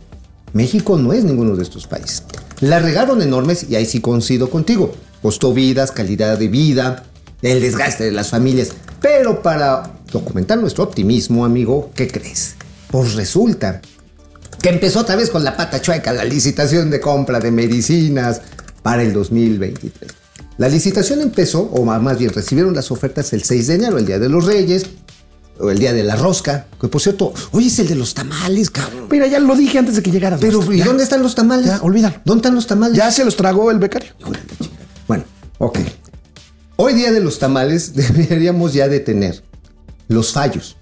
[0.53, 2.23] México no es ninguno de estos países.
[2.61, 4.93] La regaron enormes y ahí sí coincido contigo.
[5.21, 7.05] Costó vidas, calidad de vida,
[7.41, 8.69] el desgaste de las familias.
[9.01, 12.55] Pero para documentar nuestro optimismo, amigo, ¿qué crees?
[12.90, 13.81] Pues resulta
[14.61, 18.40] que empezó otra vez con la pata chueca la licitación de compra de medicinas
[18.83, 20.11] para el 2023.
[20.59, 24.18] La licitación empezó, o más bien recibieron las ofertas el 6 de enero, el Día
[24.18, 24.85] de los Reyes,
[25.59, 28.70] o el Día de la Rosca, que por cierto, hoy es el de los tamales,
[28.70, 29.07] cabrón.
[29.11, 30.40] Mira, ya lo dije antes de que llegaras.
[30.40, 30.72] Pero.
[30.72, 30.85] ¿y Ya.
[30.85, 31.66] dónde están los tamales?
[31.66, 32.16] Ya, olvídalo.
[32.25, 32.96] ¿Dónde están los tamales?
[32.96, 34.12] Ya se los tragó el becario.
[35.09, 35.25] Bueno,
[35.59, 35.79] ok.
[36.77, 39.42] Hoy día de los tamales deberíamos ya de tener
[40.12, 40.77] los fallos,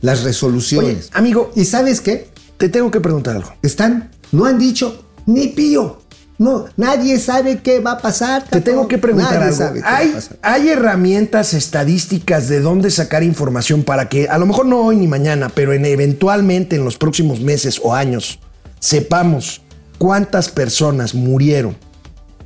[0.00, 1.06] las resoluciones.
[1.06, 2.30] Oye, amigo, ¿Y sabes qué?
[2.56, 3.52] te tengo que preguntar algo.
[3.62, 6.00] Están, no han dicho ni pío.
[6.38, 8.44] No, nadie sabe qué va a pasar.
[8.48, 9.56] Te tengo que preguntar Nadie algo.
[9.58, 10.38] sabe qué va a ¿Hay, pasar.
[10.42, 15.06] hay herramientas estadísticas de dónde sacar información para que, a lo mejor no hoy ni
[15.06, 18.40] mañana, pero en, eventualmente en los próximos meses o años,
[18.80, 19.62] sepamos
[19.98, 21.76] cuántas personas murieron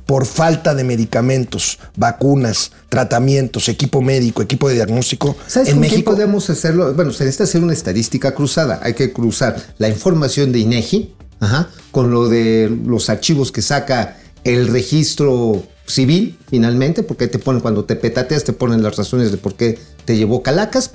[0.07, 5.91] por falta de medicamentos, vacunas, tratamientos, equipo médico, equipo de diagnóstico ¿Sabes en con quién
[5.91, 6.11] México?
[6.11, 6.93] podemos hacerlo?
[6.93, 8.79] Bueno, se necesita hacer una estadística cruzada.
[8.81, 14.17] Hay que cruzar la información de INEGI ajá, con lo de los archivos que saca
[14.43, 19.37] el registro civil, finalmente, porque te ponen, cuando te petateas, te ponen las razones de
[19.37, 20.91] por qué te llevó Calacas.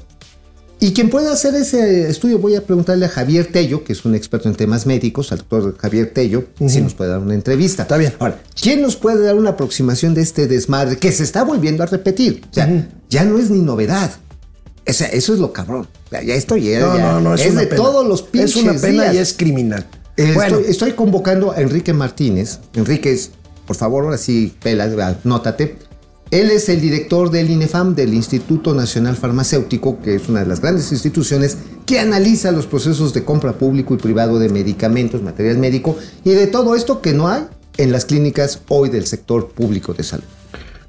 [0.83, 4.17] Y quien pueda hacer ese estudio, voy a preguntarle a Javier Tello, que es un
[4.17, 7.83] experto en temas médicos, al doctor Javier Tello, si nos puede dar una entrevista.
[7.83, 8.13] Está bien.
[8.19, 11.87] Ahora, ¿quién nos puede dar una aproximación de este desmadre que se está volviendo a
[11.87, 12.43] repetir?
[12.51, 14.11] O sea, ya no es ni novedad.
[14.85, 15.87] O sea, eso es lo cabrón.
[16.11, 17.77] Ya, esto ya, No, ya- no, no, es, de pena.
[17.77, 19.15] todos los pinches Es una pena días.
[19.15, 19.87] y es criminal.
[20.17, 22.59] Eh, bueno, estoy, estoy convocando a Enrique Martínez.
[22.75, 23.17] Enrique,
[23.69, 24.85] por favor, ahora sí, pela,
[25.23, 25.77] anótate.
[26.33, 30.61] Él es el director del INEFAM, del Instituto Nacional Farmacéutico, que es una de las
[30.63, 35.95] grandes instituciones que analiza los procesos de compra público y privado de medicamentos, material médico
[36.25, 37.43] y de todo esto que no hay
[37.77, 40.25] en las clínicas hoy del sector público de salud.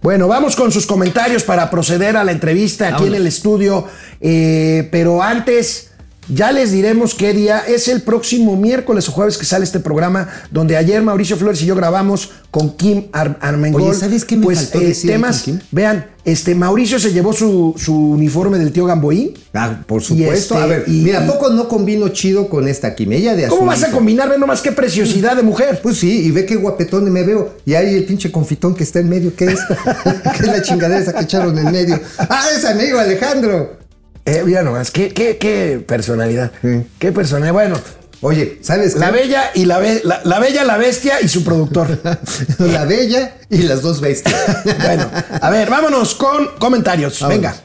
[0.02, 3.86] Bueno, vamos con sus comentarios para proceder a la entrevista aquí en el estudio.
[4.22, 5.90] Eh, pero antes,
[6.30, 7.60] Ya les diremos qué día.
[7.68, 11.66] Es el próximo miércoles o jueves que sale este programa, donde ayer Mauricio Flores y
[11.66, 13.82] yo grabamos con Kim Ar Armengol.
[13.82, 15.42] Oye, ¿sabes qué me pues, faltó eh, decir temas.
[15.42, 15.60] con Kim?
[15.72, 19.34] Vean, este Mauricio se llevó su, su uniforme del tío Gamboí.
[19.54, 20.56] Ah, por supuesto.
[20.56, 23.46] este, a ver, y- mira, ¿a y- poco no combino chido con esta quimella de
[23.48, 23.58] azul?
[23.58, 24.30] ¿Cómo vas a combinar?
[24.30, 25.80] Ve nomás qué preciosidad de mujer.
[25.84, 27.56] Pues sí, y ve qué guapetón me veo.
[27.66, 29.60] Y ahí el pinche confitón que está en medio, ¿qué es?
[30.38, 32.00] ¿Qué es la chingadera esa que echaron en medio?
[32.18, 33.83] ¡Ah, es amigo Alejandro!
[34.26, 36.52] Eh, mira nomás, qué, qué, qué personalidad.
[36.62, 36.84] Sí.
[37.00, 37.54] Qué personalidad.
[37.54, 37.76] Bueno,
[38.22, 39.12] Oye, ¿sabes la qué?
[39.20, 42.00] bella y la, be- la, la bella, la bestia y su productor.
[42.60, 44.64] La bella y las dos bestias.
[44.82, 45.10] bueno,
[45.42, 47.20] a ver, vámonos con comentarios.
[47.20, 47.42] Vámonos.
[47.42, 47.56] Venga.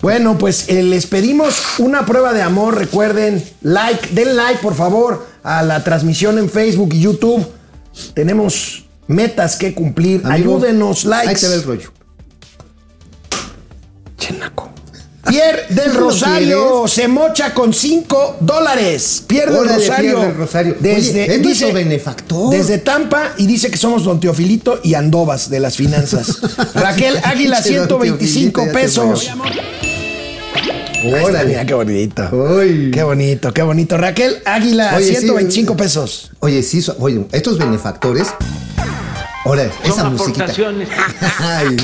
[0.00, 2.76] Bueno, pues eh, les pedimos una prueba de amor.
[2.78, 7.46] Recuerden, like, den like, por favor, a la transmisión en Facebook y YouTube.
[8.12, 10.22] Tenemos metas que cumplir.
[10.24, 11.28] Amigo, Ayúdenos, likes.
[11.28, 11.92] Ahí te ve el rollo.
[14.18, 14.71] Chenaco.
[15.28, 19.22] Pierre del ¿Tú lo Rosario se mocha con 5 dólares.
[19.26, 20.10] Pierre del Rosario.
[20.14, 20.76] Pierre del Rosario.
[20.80, 22.50] Desde, Oye, es nuestro benefactor.
[22.50, 26.38] Desde Tampa y dice que somos Don Teofilito y Andovas de las finanzas.
[26.74, 29.30] Raquel Águila, Pinche Don 125 Teofilito, ya te pesos.
[31.04, 31.48] Órale.
[31.48, 32.28] mira qué bonito.
[32.32, 32.90] Uy.
[32.92, 33.96] Qué bonito, qué bonito.
[33.98, 36.30] Raquel Águila, Oye, sí, 125 eh, pesos.
[36.40, 38.28] Oye, sí, so- oye, estos benefactores.
[39.44, 40.44] Ahora, esa musiquita.
[40.44, 40.88] aportaciones.
[41.38, 41.76] Ay,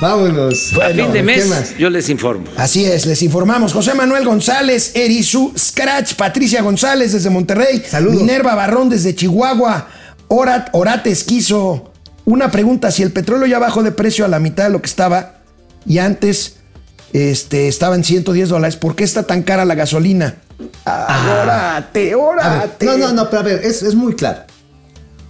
[0.00, 0.72] vámonos.
[0.82, 1.76] A fin de ¿qué mes más?
[1.76, 2.46] yo les informo.
[2.56, 3.72] Así es, les informamos.
[3.72, 8.20] José Manuel González, Erizu Scratch, Patricia González desde Monterrey, Saludos.
[8.20, 9.88] Minerva Barrón desde Chihuahua,
[10.28, 11.92] Orat, Orate Esquizo.
[12.24, 14.86] Una pregunta, si el petróleo ya bajó de precio a la mitad de lo que
[14.86, 15.36] estaba
[15.86, 16.56] y antes
[17.14, 20.34] este, estaba en 110 dólares, ¿por qué está tan cara la gasolina?
[20.84, 22.86] Ah, órate, A ver, órate.
[22.86, 24.40] no, no, no, pero a ver, es, es muy claro.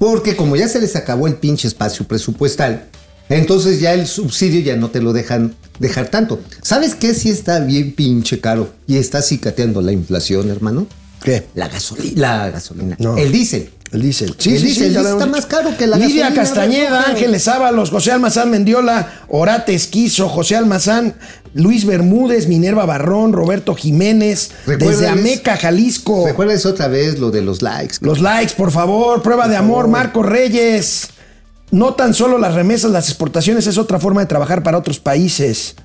[0.01, 2.85] Porque como ya se les acabó el pinche espacio presupuestal,
[3.29, 6.41] entonces ya el subsidio ya no te lo dejan dejar tanto.
[6.63, 7.15] ¿Sabes qué?
[7.15, 10.87] Si está bien pinche caro y está cicateando la inflación, hermano.
[11.23, 11.47] ¿Qué?
[11.55, 12.21] La gasolina.
[12.21, 12.97] La gasolina.
[12.99, 13.17] No.
[13.17, 13.71] El diésel.
[13.93, 14.37] El diésel.
[14.39, 17.11] El diésel ya lo está más caro que la Lidia gasolina, Castañeda, ¿verdad?
[17.11, 21.15] Ángeles Ábalos, José Almazán Mendiola, Orate Esquizo, José Almazán,
[21.55, 26.27] Luis Bermúdez, Minerva Barrón, Roberto Jiménez, desde Ameca, Jalisco.
[26.27, 27.97] ¿Recuerdas otra vez lo de los likes?
[28.01, 29.23] Los likes, por favor.
[29.23, 31.09] Prueba de amor, Marco Reyes.
[31.71, 35.77] No tan solo las remesas, las exportaciones es otra forma de trabajar para otros países.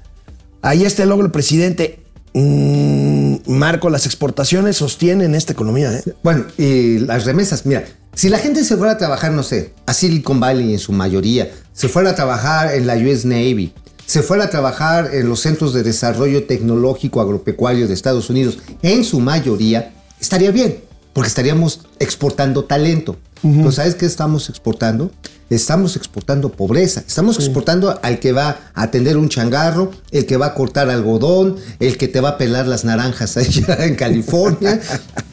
[0.62, 2.00] Ahí está el logro del presidente.
[2.34, 5.92] Mm, Marco, las exportaciones sostienen esta economía.
[5.94, 6.04] ¿eh?
[6.24, 7.84] Bueno, y las remesas, mira,
[8.16, 11.52] si la gente se fuera a trabajar, no sé, a Silicon Valley en su mayoría,
[11.74, 13.74] se fuera a trabajar en la US Navy,
[14.06, 19.04] se fuera a trabajar en los centros de desarrollo tecnológico agropecuario de Estados Unidos, en
[19.04, 20.80] su mayoría, estaría bien,
[21.12, 23.18] porque estaríamos exportando talento.
[23.44, 25.12] Pero ¿sabes qué estamos exportando?
[25.50, 30.48] Estamos exportando pobreza, estamos exportando al que va a atender un changarro, el que va
[30.48, 34.80] a cortar algodón, el que te va a pelar las naranjas allá en California.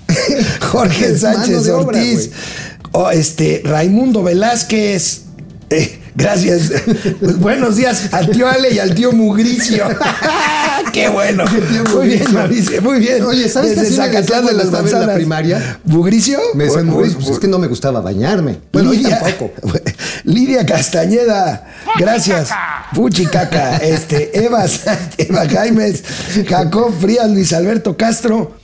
[0.60, 2.30] Jorge Sánchez obra, Ortiz,
[2.92, 5.22] o este, Raimundo Velázquez.
[5.70, 6.72] Eh, gracias.
[7.20, 9.84] Pues, buenos días al tío Ale y al tío Mugricio.
[10.92, 11.44] Qué bueno.
[11.94, 12.82] Muy bien, Mauricio.
[12.82, 13.22] Muy bien.
[13.24, 15.14] Oye, ¿sabes Desde Zacatlán de las en la Manzanas.
[15.14, 15.78] primaria?
[15.84, 16.38] ¿Mugricio?
[16.54, 17.32] Me decían, Uy, "Uy, uy, pues uy.
[17.34, 18.58] es que no me gustaba bañarme.
[18.72, 19.52] Bueno, Lidia, tampoco.
[20.24, 21.66] Lidia Castañeda,
[21.98, 22.48] gracias.
[22.94, 24.64] Puchicaca, este, Eva,
[25.18, 26.02] Eva Jaimes,
[26.48, 28.59] Jacob Frías, Luis Alberto Castro.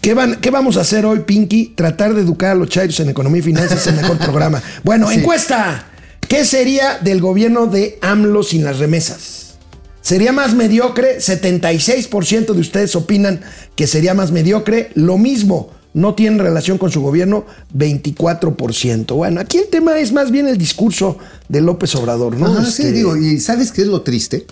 [0.00, 1.74] ¿Qué, van, ¿Qué vamos a hacer hoy, Pinky?
[1.76, 4.62] Tratar de educar a los chairos en economía y finanzas es el mejor programa.
[4.82, 5.16] Bueno, Sí.
[5.16, 5.86] encuesta.
[6.26, 9.54] ¿Qué sería del gobierno de AMLO sin las remesas?
[10.00, 11.18] ¿Sería más mediocre?
[11.20, 13.40] 76% de ustedes opinan
[13.76, 14.90] que sería más mediocre.
[14.94, 17.44] Lo mismo, no tienen relación con su gobierno,
[17.76, 19.14] 24%.
[19.14, 22.46] Bueno, aquí el tema es más bien el discurso de López Obrador, ¿no?
[22.46, 24.46] Ajá, sí, Este, digo, ¿y sabes qué es lo triste?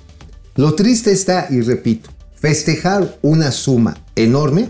[0.57, 4.69] Lo triste está, y repito, festejar una suma enorme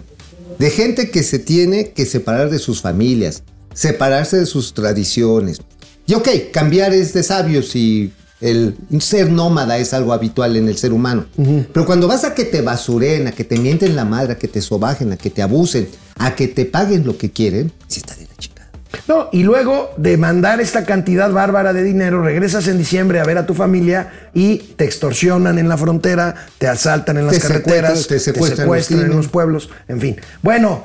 [0.58, 3.42] de gente que se tiene que separar de sus familias,
[3.74, 5.60] separarse de sus tradiciones.
[6.06, 10.76] Y ok, cambiar es de sabios y el ser nómada es algo habitual en el
[10.76, 11.26] ser humano.
[11.72, 14.48] Pero cuando vas a que te basuren, a que te mienten la madre, a que
[14.48, 18.14] te sobajen, a que te abusen, a que te paguen lo que quieren, sí está
[18.14, 18.57] de la chingada.
[19.06, 23.36] No, y luego de mandar esta cantidad bárbara de dinero, regresas en diciembre a ver
[23.38, 28.00] a tu familia y te extorsionan en la frontera, te asaltan en las Te carreteras,
[28.02, 28.24] secuestran, te
[28.64, 28.68] secuestran,
[29.00, 30.16] los en los pueblos, en fin.
[30.42, 30.84] Bueno,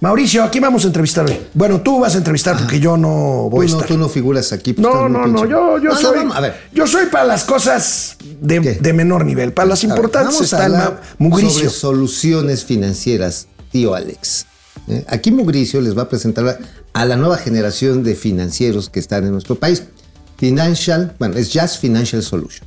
[0.00, 1.40] Mauricio, aquí vamos a entrevistar hoy.
[1.54, 3.88] Bueno, tú vas a entrevistar porque yo no voy Tú a no, estar.
[3.88, 4.74] tú no figuras aquí.
[4.74, 6.28] pues, No, no, no, yo, yo No, no, soy.
[6.32, 6.54] a ver.
[6.72, 9.52] Yo soy para las cosas de, de menor nivel.
[9.52, 11.50] Para las A importantes vamos a está el mugricio.
[11.68, 14.46] Sobre soluciones financieras, tío Alex.
[14.86, 15.04] ¿Eh?
[15.08, 16.58] Aquí Mugricio les va a presentar
[16.98, 19.84] a la nueva generación de financieros que están en nuestro país.
[20.36, 22.66] Financial, bueno, es Just Financial Solutions.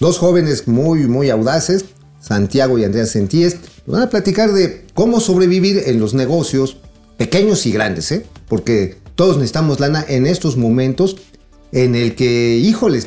[0.00, 1.84] Dos jóvenes muy, muy audaces
[2.18, 3.58] Santiago y Andrea Sentíes.
[3.86, 6.78] Van a platicar de cómo sobrevivir en los negocios
[7.16, 8.26] pequeños y grandes, ¿eh?
[8.48, 11.18] Porque todos necesitamos lana en estos momentos
[11.70, 13.06] en el que, híjoles,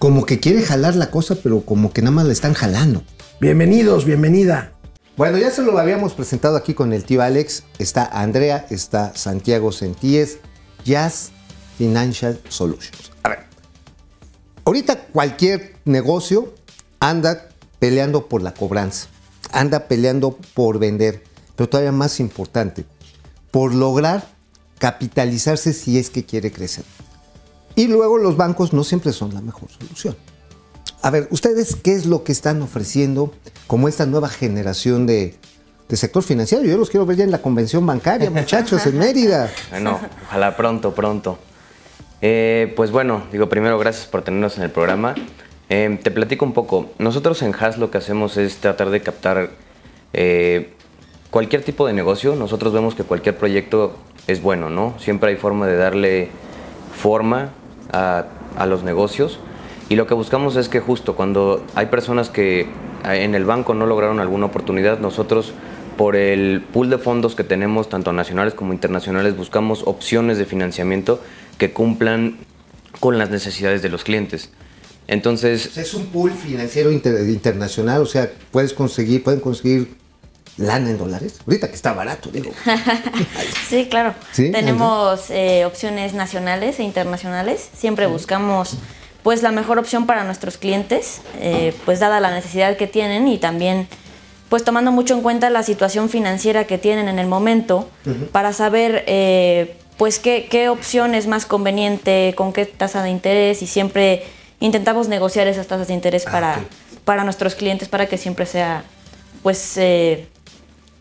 [0.00, 3.04] como que quiere jalar la cosa, pero como que nada más la están jalando.
[3.40, 4.72] Bienvenidos, bienvenida.
[5.20, 7.64] Bueno, ya se lo habíamos presentado aquí con el tío Alex.
[7.78, 10.38] Está Andrea, está Santiago Sentíes,
[10.82, 11.32] Jazz
[11.76, 13.12] Financial Solutions.
[13.24, 13.40] A ver,
[14.64, 16.54] ahorita cualquier negocio
[17.00, 19.08] anda peleando por la cobranza,
[19.52, 21.22] anda peleando por vender,
[21.54, 22.86] pero todavía más importante,
[23.50, 24.26] por lograr
[24.78, 26.86] capitalizarse si es que quiere crecer.
[27.76, 30.16] Y luego los bancos no siempre son la mejor solución.
[31.02, 33.32] A ver, ¿ustedes qué es lo que están ofreciendo
[33.66, 35.34] como esta nueva generación de,
[35.88, 36.64] de sector financiero?
[36.64, 39.50] Yo los quiero ver ya en la convención bancaria, muchachos, en Mérida.
[39.70, 41.38] Bueno, ojalá pronto, pronto.
[42.22, 45.14] Eh, pues bueno, digo primero gracias por tenernos en el programa.
[45.70, 46.90] Eh, te platico un poco.
[46.98, 49.50] Nosotros en Haas lo que hacemos es tratar de captar
[50.12, 50.74] eh,
[51.30, 52.34] cualquier tipo de negocio.
[52.34, 54.94] Nosotros vemos que cualquier proyecto es bueno, ¿no?
[54.98, 56.28] Siempre hay forma de darle
[56.94, 57.52] forma
[57.92, 58.26] a,
[58.58, 59.38] a los negocios.
[59.90, 62.68] Y lo que buscamos es que justo cuando hay personas que eh,
[63.24, 65.52] en el banco no lograron alguna oportunidad, nosotros
[65.98, 71.20] por el pool de fondos que tenemos, tanto nacionales como internacionales, buscamos opciones de financiamiento
[71.58, 72.38] que cumplan
[73.00, 74.50] con las necesidades de los clientes.
[75.08, 79.92] Entonces, Es un pool financiero inter- internacional, o sea, puedes conseguir, pueden conseguir
[80.56, 81.40] lana en dólares.
[81.46, 82.52] Ahorita que está barato, digo.
[83.68, 84.14] Sí, claro.
[84.32, 87.68] Sí, Tenemos eh, opciones nacionales e internacionales.
[87.76, 88.76] Siempre buscamos
[89.22, 93.38] pues la mejor opción para nuestros clientes, eh, pues dada la necesidad que tienen y
[93.38, 93.88] también
[94.48, 97.88] pues tomando mucho en cuenta la situación financiera que tienen en el momento
[98.32, 103.62] para saber eh, pues qué, qué opción es más conveniente, con qué tasa de interés
[103.62, 104.24] y siempre
[104.58, 106.98] intentamos negociar esas tasas de interés para, ok.
[107.04, 108.82] para nuestros clientes para que siempre sea
[109.42, 110.26] pues eh,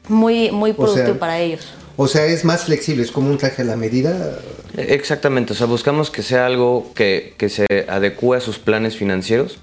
[0.08, 1.74] muy, muy O productivo sea, para ellos.
[2.02, 4.40] O sea, es más flexible, es como un traje a la medida.
[4.78, 9.60] exactamente, o sea, buscamos que sea algo que, que se adecue a sus planes financieros,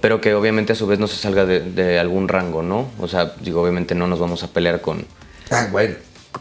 [0.00, 2.88] pero que obviamente a su vez no se salga de, de algún rango, ¿no?
[2.98, 5.04] O sea, digo, obviamente no nos vamos a pelear con,
[5.50, 5.94] Ah, bueno.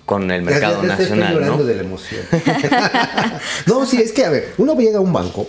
[0.06, 1.64] con el mercado ya- ya te estoy nacional, llorando ¿no?
[1.66, 2.22] de la emoción.
[3.68, 5.48] no, sí, es que, a ver, uno llega a un banco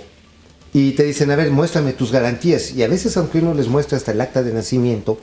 [0.75, 2.73] y te dicen, a ver, muéstrame tus garantías.
[2.73, 5.19] Y a veces, aunque uno les muestra hasta el acta de nacimiento,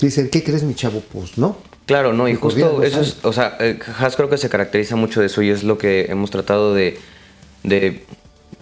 [0.00, 1.02] dicen, ¿qué crees, mi chavo?
[1.12, 1.56] Pues no.
[1.86, 5.20] Claro, no, y justo eso es, o sea, eh, Haas creo que se caracteriza mucho
[5.20, 6.98] de eso y es lo que hemos tratado de,
[7.64, 8.04] de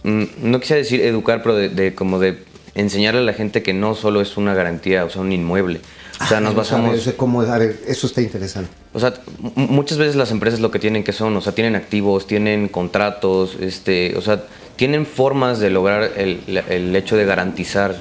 [0.03, 2.39] mm, no quisiera decir educar, pero de, de como de
[2.75, 5.81] enseñarle a la gente que no solo es una garantía, o sea, un inmueble.
[6.21, 6.99] O sea, nos Ah, ver, basamos...
[6.99, 7.43] o sea, ¿cómo?
[7.43, 8.71] A ver, eso está interesante.
[8.93, 9.15] O sea,
[9.55, 13.57] muchas veces las empresas lo que tienen que son, o sea, tienen activos, tienen contratos,
[13.61, 14.45] este, o sea,
[14.77, 17.97] tienen formas de lograr el, el hecho de garantizar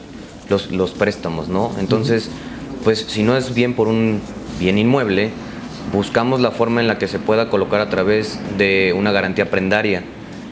[0.49, 1.75] los, los préstamos, ¿no?
[1.80, 2.30] Entonces,
[2.84, 4.21] pues si no es bien por un
[4.59, 5.31] bien inmueble,
[5.91, 10.03] buscamos la forma en la que se pueda colocar a través de una garantía prendaria.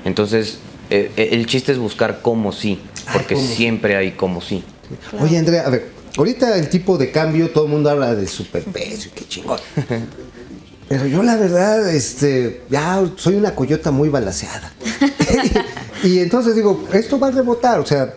[0.06, 2.80] Entonces, eh, eh, el chiste es buscar cómo sí,
[3.12, 3.56] porque cómo sí.
[3.56, 4.64] siempre hay cómo sí.
[5.20, 9.10] Oye, Andrea, a ver, ahorita el tipo de cambio, todo el mundo habla de superpeso
[9.10, 9.60] y qué chingón.
[10.88, 14.72] Pero yo la verdad, este, ya soy una coyota muy balaseada.
[16.04, 18.14] y entonces digo, esto va a rebotar, o sea,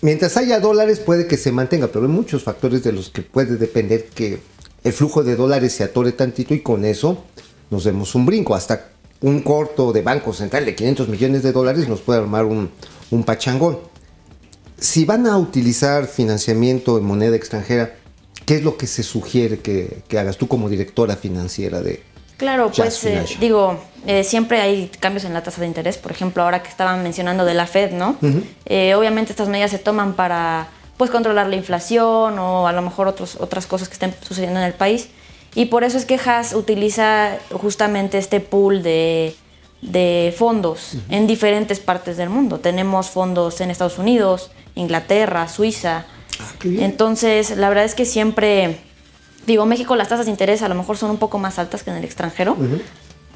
[0.00, 3.56] mientras haya dólares puede que se mantenga, pero hay muchos factores de los que puede
[3.56, 4.38] depender que
[4.86, 7.24] el flujo de dólares se atore tantito y con eso
[7.70, 8.54] nos demos un brinco.
[8.54, 12.70] Hasta un corto de Banco Central de 500 millones de dólares nos puede armar un,
[13.10, 13.80] un pachangón.
[14.78, 17.96] Si van a utilizar financiamiento en moneda extranjera,
[18.44, 22.04] ¿qué es lo que se sugiere que, que hagas tú como directora financiera de...
[22.36, 25.98] Claro, pues eh, digo, eh, siempre hay cambios en la tasa de interés.
[25.98, 28.18] Por ejemplo, ahora que estaban mencionando de la Fed, ¿no?
[28.66, 33.08] Eh, obviamente estas medidas se toman para pues controlar la inflación o a lo mejor
[33.08, 35.08] otros, otras cosas que estén sucediendo en el país.
[35.54, 39.34] Y por eso es que Haas utiliza justamente este pool de,
[39.82, 42.60] de fondos en diferentes partes del mundo.
[42.60, 46.04] Tenemos fondos en Estados Unidos, Inglaterra, Suiza.
[46.62, 48.80] Entonces, la verdad es que siempre,
[49.46, 51.90] digo, México las tasas de interés a lo mejor son un poco más altas que
[51.90, 52.56] en el extranjero,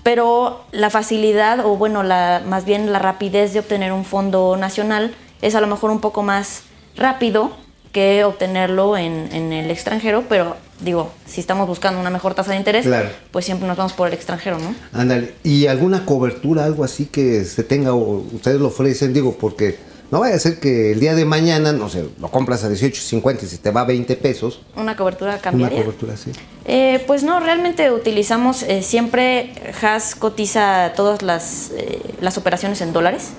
[0.02, 5.14] pero la facilidad o bueno, la, más bien la rapidez de obtener un fondo nacional
[5.40, 6.64] es a lo mejor un poco más
[6.96, 7.52] rápido
[7.92, 12.56] que obtenerlo en, en el extranjero, pero digo, si estamos buscando una mejor tasa de
[12.58, 13.08] interés, Claro.
[13.32, 14.74] pues siempre nos vamos por el extranjero, ¿no?
[14.92, 19.12] Ándale, ¿y alguna cobertura, algo así que se tenga o ustedes lo ofrecen?
[19.12, 19.76] Digo, porque
[20.12, 23.42] no vaya a ser que el día de mañana, no sé, lo compras a 18.50
[23.42, 24.62] y se te va a 20 pesos.
[24.76, 25.82] Una cobertura Una cambiaria.
[25.82, 26.30] cobertura así.
[26.66, 32.92] Eh, pues no, realmente utilizamos, eh, siempre Haas cotiza todas las, eh, las operaciones en
[32.92, 33.30] dólares.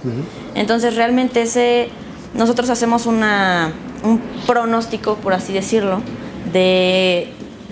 [0.55, 1.89] Entonces realmente ese,
[2.33, 6.01] nosotros hacemos una, un pronóstico, por así decirlo,
[6.53, 7.29] de,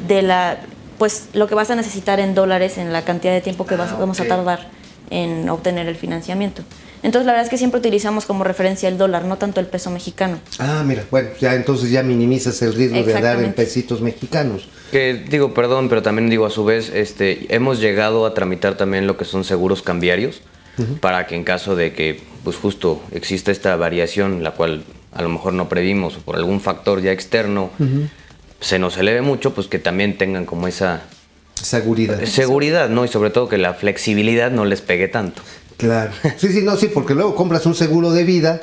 [0.07, 0.59] de la,
[0.97, 3.91] pues, lo que vas a necesitar en dólares en la cantidad de tiempo que vas-
[3.93, 4.67] Ah, vamos a tardar
[5.09, 6.61] en obtener el financiamiento.
[7.01, 9.89] Entonces, la verdad es que siempre utilizamos como referencia el dólar, no tanto el peso
[9.89, 10.37] mexicano.
[10.59, 14.67] Ah, mira, bueno, ya entonces ya minimizas el riesgo de dar en pesitos mexicanos.
[14.91, 19.07] Que digo, perdón, pero también digo a su vez, este, hemos llegado a tramitar también
[19.07, 20.41] lo que son seguros cambiarios
[21.01, 25.29] para que en caso de que, pues justo exista esta variación, la cual a lo
[25.29, 27.71] mejor no previmos o por algún factor ya externo
[28.61, 31.01] se nos eleve mucho, pues que también tengan como esa
[31.61, 32.23] Seguridad.
[32.25, 33.03] seguridad, ¿no?
[33.05, 35.41] Y sobre todo que la flexibilidad no les pegue tanto.
[35.77, 36.11] Claro.
[36.37, 38.61] Sí, sí, no, sí, porque luego compras un seguro de vida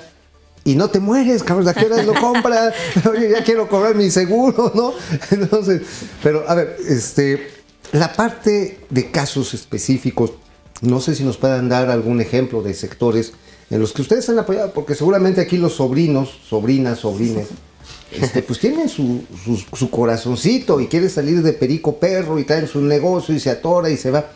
[0.65, 1.69] y no te mueres, cabrón.
[1.69, 2.75] ¿A qué hora lo compras?
[3.11, 4.93] Oye, ya quiero cobrar mi seguro, ¿no?
[5.31, 5.83] Entonces,
[6.23, 7.51] pero a ver, este,
[7.93, 10.33] la parte de casos específicos,
[10.81, 13.33] no sé si nos puedan dar algún ejemplo de sectores
[13.71, 17.49] en los que ustedes han apoyado, porque seguramente aquí los sobrinos, sobrinas, sobrines,
[18.13, 22.69] este, pues tienen su, su, su corazoncito y quiere salir de perico perro y traen
[22.69, 24.27] su negocio y se atora y se va.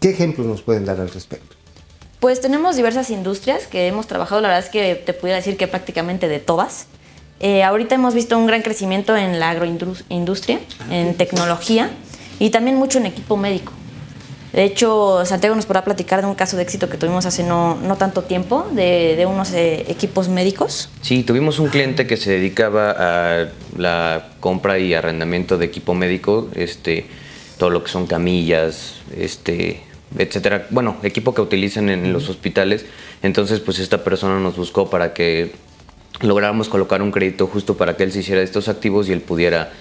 [0.00, 1.56] ¿Qué ejemplos nos pueden dar al respecto?
[2.20, 5.68] Pues tenemos diversas industrias que hemos trabajado, la verdad es que te pudiera decir que
[5.68, 6.86] prácticamente de todas.
[7.40, 11.90] Eh, ahorita hemos visto un gran crecimiento en la agroindustria, en tecnología
[12.38, 13.72] y también mucho en equipo médico.
[14.52, 17.76] De hecho, Santiago nos podrá platicar de un caso de éxito que tuvimos hace no,
[17.76, 20.88] no tanto tiempo, de, de unos eh, equipos médicos.
[21.02, 26.48] Sí, tuvimos un cliente que se dedicaba a la compra y arrendamiento de equipo médico,
[26.54, 27.06] este,
[27.58, 29.82] todo lo que son camillas, este,
[30.18, 30.66] etcétera.
[30.70, 32.86] Bueno, equipo que utilizan en los hospitales.
[33.22, 35.52] Entonces, pues esta persona nos buscó para que
[36.20, 39.72] lográramos colocar un crédito justo para que él se hiciera estos activos y él pudiera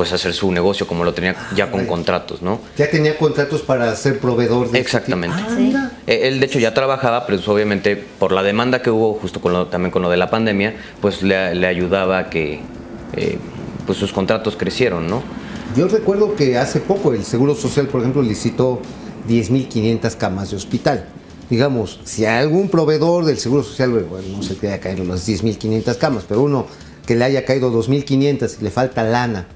[0.00, 2.58] pues hacer su negocio como lo tenía ya con contratos, ¿no?
[2.78, 5.36] Ya tenía contratos para ser proveedor de este Exactamente.
[5.38, 5.74] Ah, Sí.
[6.06, 9.42] Eh, Él de hecho ya trabajaba, pero pues, obviamente por la demanda que hubo justo
[9.42, 12.60] con lo- también con lo de la pandemia, pues le, le ayudaba a que
[13.12, 13.36] eh,
[13.84, 15.22] pues sus contratos crecieron, ¿no?
[15.76, 18.80] Yo recuerdo que hace poco el Seguro Social, por ejemplo, licitó
[19.28, 21.04] 10.500 camas de hospital.
[21.50, 25.98] Digamos, si algún proveedor del Seguro Social, bueno, no sé que haya caído las 10.500
[25.98, 26.66] camas, pero uno
[27.06, 29.46] que le haya caído 2.500 y le falta lana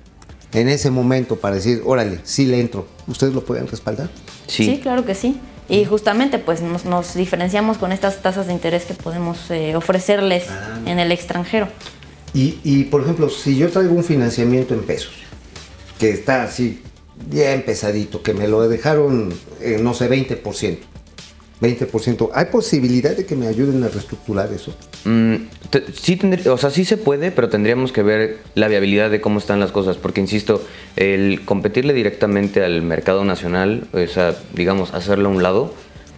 [0.54, 4.08] en ese momento para decir, órale, sí le entro, ¿ustedes lo pueden respaldar?
[4.46, 4.78] Sí.
[4.82, 5.38] claro que sí.
[5.68, 10.44] Y justamente pues nos, nos diferenciamos con estas tasas de interés que podemos eh, ofrecerles
[10.86, 11.68] en el extranjero.
[12.34, 15.14] Y, y, por ejemplo, si yo traigo un financiamiento en pesos,
[15.98, 16.82] que está así
[17.26, 20.78] bien pesadito, que me lo dejaron, en, no sé, 20%.
[21.64, 22.30] 20%.
[22.34, 24.74] ¿Hay posibilidad de que me ayuden a reestructurar eso?
[25.04, 25.34] Mm,
[26.00, 29.38] sí, tendría- o sea, sí se puede, pero tendríamos que ver la viabilidad de cómo
[29.38, 30.62] están las cosas, porque insisto,
[30.96, 35.74] el competirle directamente al mercado nacional, o sea, digamos, hacerlo a un lado,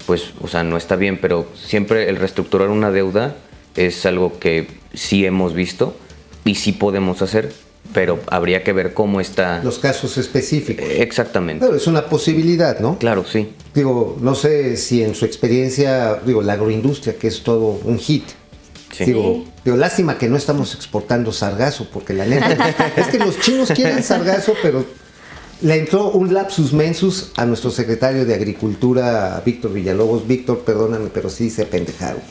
[0.07, 3.35] pues, o sea, no está bien, pero siempre el reestructurar una deuda
[3.77, 5.97] es algo que sí hemos visto
[6.45, 7.53] y sí podemos hacer,
[7.93, 10.85] pero habría que ver cómo está Los casos específicos.
[10.89, 11.65] exactamente.
[11.65, 12.99] Claro, es una posibilidad, ¿no?
[12.99, 13.49] Claro, sí.
[13.77, 18.25] Digo, no sé si en su experiencia, digo, la agroindustria, que es todo un hit.
[18.91, 19.05] Sí.
[19.05, 23.71] Digo, digo, lástima que no estamos exportando sargazo, porque la neta es que los chinos
[23.73, 24.83] quieren sargazo, pero
[25.61, 30.27] le entró un lapsus mensus a nuestro secretario de Agricultura, Víctor Villalobos.
[30.27, 32.23] Víctor, perdóname, pero sí se pendejaron.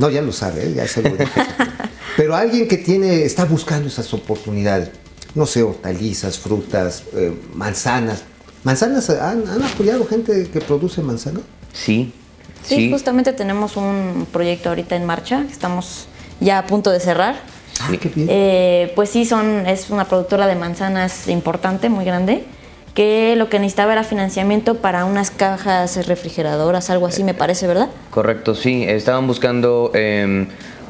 [0.00, 0.74] No, ya lo sabe, ¿eh?
[0.74, 1.40] ya se lo dije.
[2.16, 4.90] Pero alguien que tiene, está buscando esas oportunidades.
[5.36, 8.24] No sé, hortalizas, frutas, eh, manzanas.
[8.64, 9.08] ¿Manzanas?
[9.10, 11.42] ¿Han, han apoyado gente que produce manzanas?
[11.72, 12.12] Sí.
[12.64, 12.90] Sí, Sí.
[12.90, 16.06] justamente tenemos un proyecto ahorita en marcha, que estamos
[16.40, 17.36] ya a punto de cerrar.
[17.80, 18.26] Ah, qué bien.
[18.30, 22.44] Eh, pues sí, son, es una productora de manzanas importante, muy grande,
[22.94, 27.88] que lo que necesitaba era financiamiento para unas cajas refrigeradoras, algo así me parece, ¿verdad?
[28.10, 28.82] Correcto, sí.
[28.82, 30.46] Estaban buscando, eh,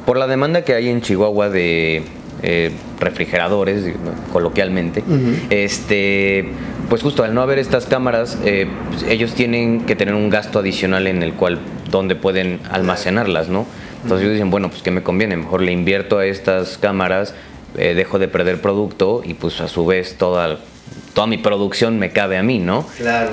[0.07, 2.03] por la demanda que hay en Chihuahua de
[2.41, 3.93] eh, refrigeradores,
[4.33, 5.03] coloquialmente,
[5.51, 6.49] este,
[6.89, 10.59] pues justo al no haber estas cámaras, eh, pues, ellos tienen que tener un gasto
[10.59, 11.59] adicional en el cual,
[11.89, 13.65] donde pueden almacenarlas, ¿no?
[14.01, 15.37] Entonces ellos dicen, bueno, pues ¿qué me conviene?
[15.37, 17.33] Mejor le invierto a estas cámaras,
[17.77, 20.59] eh, dejo de perder producto y pues a su vez toda,
[21.13, 22.85] toda mi producción me cabe a mí, ¿no?
[22.97, 23.31] Claro.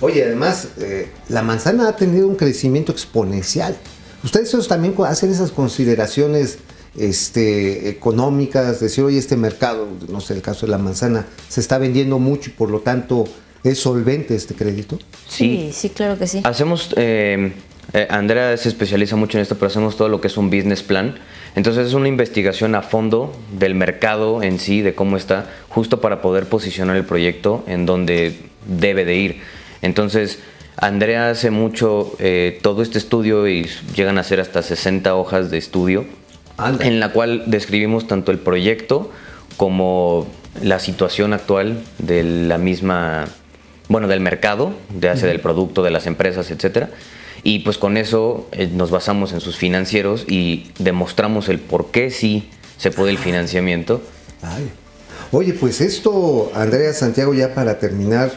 [0.00, 3.76] Oye, además, eh, la manzana ha tenido un crecimiento exponencial.
[4.24, 6.58] Ustedes también hacen esas consideraciones
[6.98, 11.78] este, económicas, decir, oye, este mercado, no sé, el caso de la manzana, se está
[11.78, 13.24] vendiendo mucho y por lo tanto
[13.62, 14.98] es solvente este crédito.
[15.28, 16.40] Sí, sí, claro que sí.
[16.44, 17.52] Hacemos, eh,
[17.92, 20.82] eh, Andrea se especializa mucho en esto, pero hacemos todo lo que es un business
[20.82, 21.16] plan.
[21.54, 26.22] Entonces es una investigación a fondo del mercado en sí, de cómo está, justo para
[26.22, 29.40] poder posicionar el proyecto en donde debe de ir.
[29.82, 30.38] Entonces,
[30.76, 35.58] Andrea hace mucho eh, todo este estudio y llegan a ser hasta 60 hojas de
[35.58, 36.06] estudio
[36.66, 36.86] Anda.
[36.86, 39.10] en la cual describimos tanto el proyecto
[39.56, 40.26] como
[40.62, 43.26] la situación actual de la misma,
[43.88, 46.90] bueno, del mercado, ya sea del producto, de las empresas, etcétera.
[47.42, 52.10] Y pues con eso eh, nos basamos en sus financieros y demostramos el por qué
[52.10, 54.02] sí se puede el financiamiento.
[54.42, 54.70] Ay.
[55.32, 58.32] Oye, pues esto, Andrea Santiago, ya para terminar,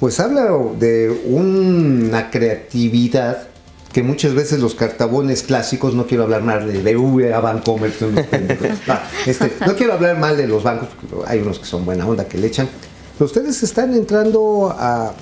[0.00, 3.48] pues habla de una creatividad
[3.96, 7.90] que muchas veces los cartabones clásicos, no quiero hablar mal de BV a Bancomer.
[8.86, 8.94] No,
[9.24, 12.26] este, no quiero hablar mal de los bancos, porque hay unos que son buena onda
[12.26, 12.68] que le echan,
[13.16, 15.14] pero ustedes están entrando a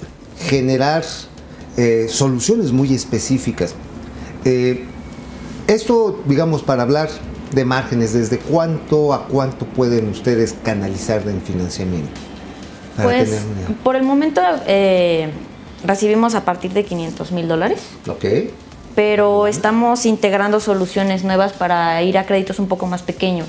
[0.48, 1.04] generar
[1.76, 3.76] eh, soluciones muy específicas.
[4.44, 4.84] Eh,
[5.68, 7.10] esto, digamos, para hablar
[7.54, 12.20] de márgenes, ¿desde cuánto a cuánto pueden ustedes canalizar en financiamiento?
[12.96, 15.30] Para Pues tener por el momento eh,
[15.84, 18.24] recibimos a partir de 500 mil dólares, Ok.
[18.94, 23.48] Pero estamos integrando soluciones nuevas para ir a créditos un poco más pequeños.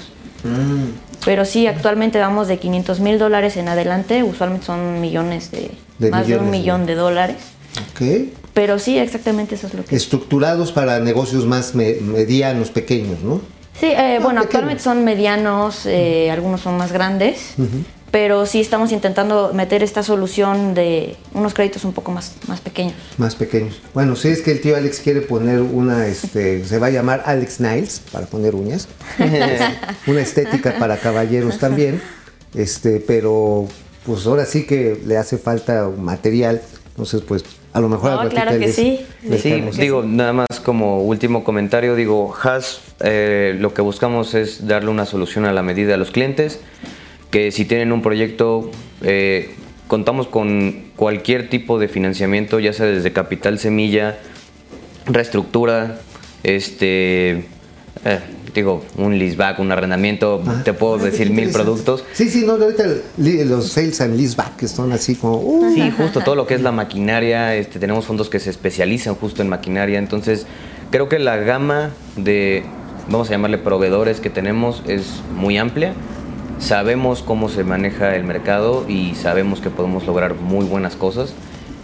[1.26, 6.12] Pero sí, actualmente vamos de 500 mil dólares en adelante, usualmente son millones de, De
[6.12, 6.88] más de un millón ¿no?
[6.88, 7.38] de dólares.
[7.92, 8.30] Ok.
[8.54, 9.96] Pero sí, exactamente eso es lo que...
[9.96, 13.42] Estructurados para negocios más me- medianos, pequeños, ¿no?
[13.80, 14.44] Sí, eh, bueno, pequeños.
[14.46, 17.56] actualmente son medianos, eh, algunos son más grandes,
[18.16, 22.94] pero sí estamos intentando meter esta solución de unos créditos un poco más, más pequeños.
[23.18, 23.82] Más pequeños.
[23.94, 27.24] Bueno, si es que el tío Alex quiere poner una, este, se va a llamar
[27.26, 28.88] Alex Niles para poner uñas.
[30.08, 32.02] una estética para caballeros también.
[32.54, 33.68] Este, pero
[34.06, 36.62] pues ahora sí que le hace falta material.
[36.92, 37.44] Entonces, pues
[37.74, 39.06] a lo mejor No, claro que les- sí.
[39.24, 44.36] les Sí, damos- digo, nada más como último comentario, digo, Has, eh, lo que buscamos
[44.36, 46.62] es darle una solución a la medida a los clientes,
[47.36, 48.72] que si tienen un proyecto,
[49.02, 49.50] eh,
[49.90, 54.16] contamos con cualquier tipo de financiamiento, ya sea desde capital semilla,
[55.06, 56.00] reestructura,
[56.44, 57.32] este,
[58.06, 58.20] eh,
[58.54, 62.06] digo, un leaseback, un arrendamiento, te puedo Ah, decir mil productos.
[62.14, 62.86] Sí, sí, no, ahorita
[63.18, 65.36] el- los sales and leaseback que son así como.
[65.42, 69.14] uh, Sí, justo todo lo que es la maquinaria, este, tenemos fondos que se especializan
[69.16, 70.46] justo en maquinaria, entonces
[70.90, 72.64] creo que la gama de,
[73.10, 75.94] vamos a llamarle proveedores que tenemos es muy amplia,
[76.60, 81.34] sabemos cómo se maneja el mercado y sabemos que podemos lograr muy buenas cosas,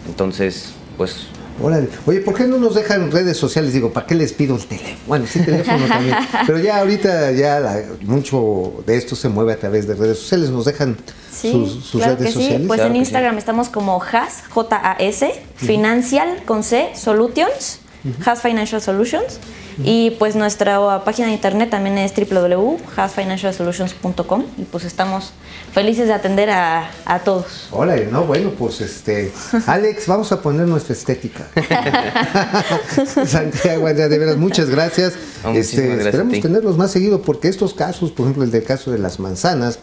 [0.07, 1.27] entonces pues
[1.61, 1.89] Órale.
[2.07, 3.73] Oye, ¿por qué no nos dejan redes sociales?
[3.73, 4.95] Digo, ¿para qué les pido el teléfono?
[5.05, 6.15] Bueno, sí, teléfono también.
[6.47, 10.49] Pero ya ahorita ya la- mucho de esto se mueve a través de redes sociales.
[10.49, 10.97] ¿Nos dejan
[11.31, 12.43] Sí, sus, sus claro redes que sí.
[12.45, 12.67] sociales?
[12.67, 13.09] Pues Claro en que sí.
[13.09, 17.79] Instagram estamos como HAS, J-A-S, Financial con C, Solutions,
[18.25, 19.39] HAS Financial Solutions.
[19.83, 25.33] Y pues nuestra página de internet también es www.hasfinancialsolutions.com y pues estamos
[25.73, 27.67] felices de atender a, a todos.
[27.71, 29.31] Órale, no, bueno, pues este.
[29.65, 31.47] Alex, vamos a poner nuestra estética.
[33.25, 35.13] Santiago, de veras, muchas gracias.
[35.53, 36.41] Este, gracias ti.
[36.41, 39.79] tenerlos más seguido porque estos casos, por ejemplo, el del caso de las manzanas,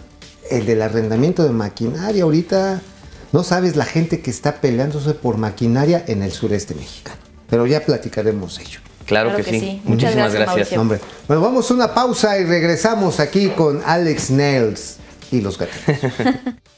[0.51, 2.81] el del arrendamiento de maquinaria, ahorita
[3.33, 7.19] no sabes la gente que está peleándose por maquinaria en el sureste mexicano.
[7.49, 8.81] Pero ya platicaremos ello.
[9.09, 9.83] Claro, Claro que, que sí.
[9.85, 10.73] Muchísimas gracias.
[10.75, 14.97] Hombre, bueno, vamos a una pausa y regresamos aquí con Alex Nails
[15.33, 16.13] y los gatitos.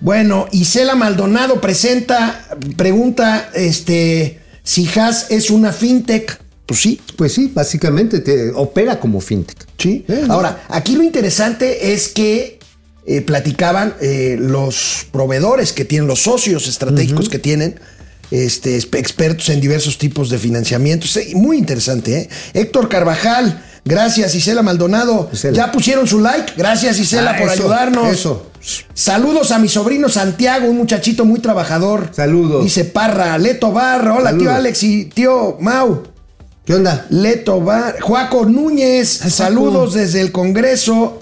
[0.00, 6.40] Bueno, Isela Maldonado presenta, pregunta, este, si Has es una fintech.
[6.66, 9.56] Pues sí, Pues sí, básicamente te opera como fintech.
[9.76, 10.04] Sí.
[10.06, 12.58] Eh, Ahora, aquí lo interesante es que
[13.06, 17.80] eh, platicaban eh, los proveedores que tienen, los socios estratégicos que tienen,
[18.30, 21.06] este, expertos en diversos tipos de financiamiento.
[21.34, 22.28] Muy interesante, ¿eh?
[22.54, 25.28] Héctor Carvajal, gracias, Isela Maldonado.
[25.32, 25.56] Isela.
[25.56, 26.52] Ya pusieron su like.
[26.56, 28.12] Gracias, Isela, Ah, por eso, ayudarnos.
[28.12, 28.44] eso.
[28.92, 32.10] Saludos a mi sobrino Santiago, un muchachito muy trabajador.
[32.14, 32.64] Saludos.
[32.64, 34.14] Dice Parra, Leto Barra.
[34.14, 34.50] Hola, tío.
[34.50, 36.02] Alex y tío Mau.
[36.66, 37.06] ¿Qué onda?
[37.08, 39.30] Leto Bar, Juaco Núñez, Juaco.
[39.30, 41.20] saludos desde el Congreso.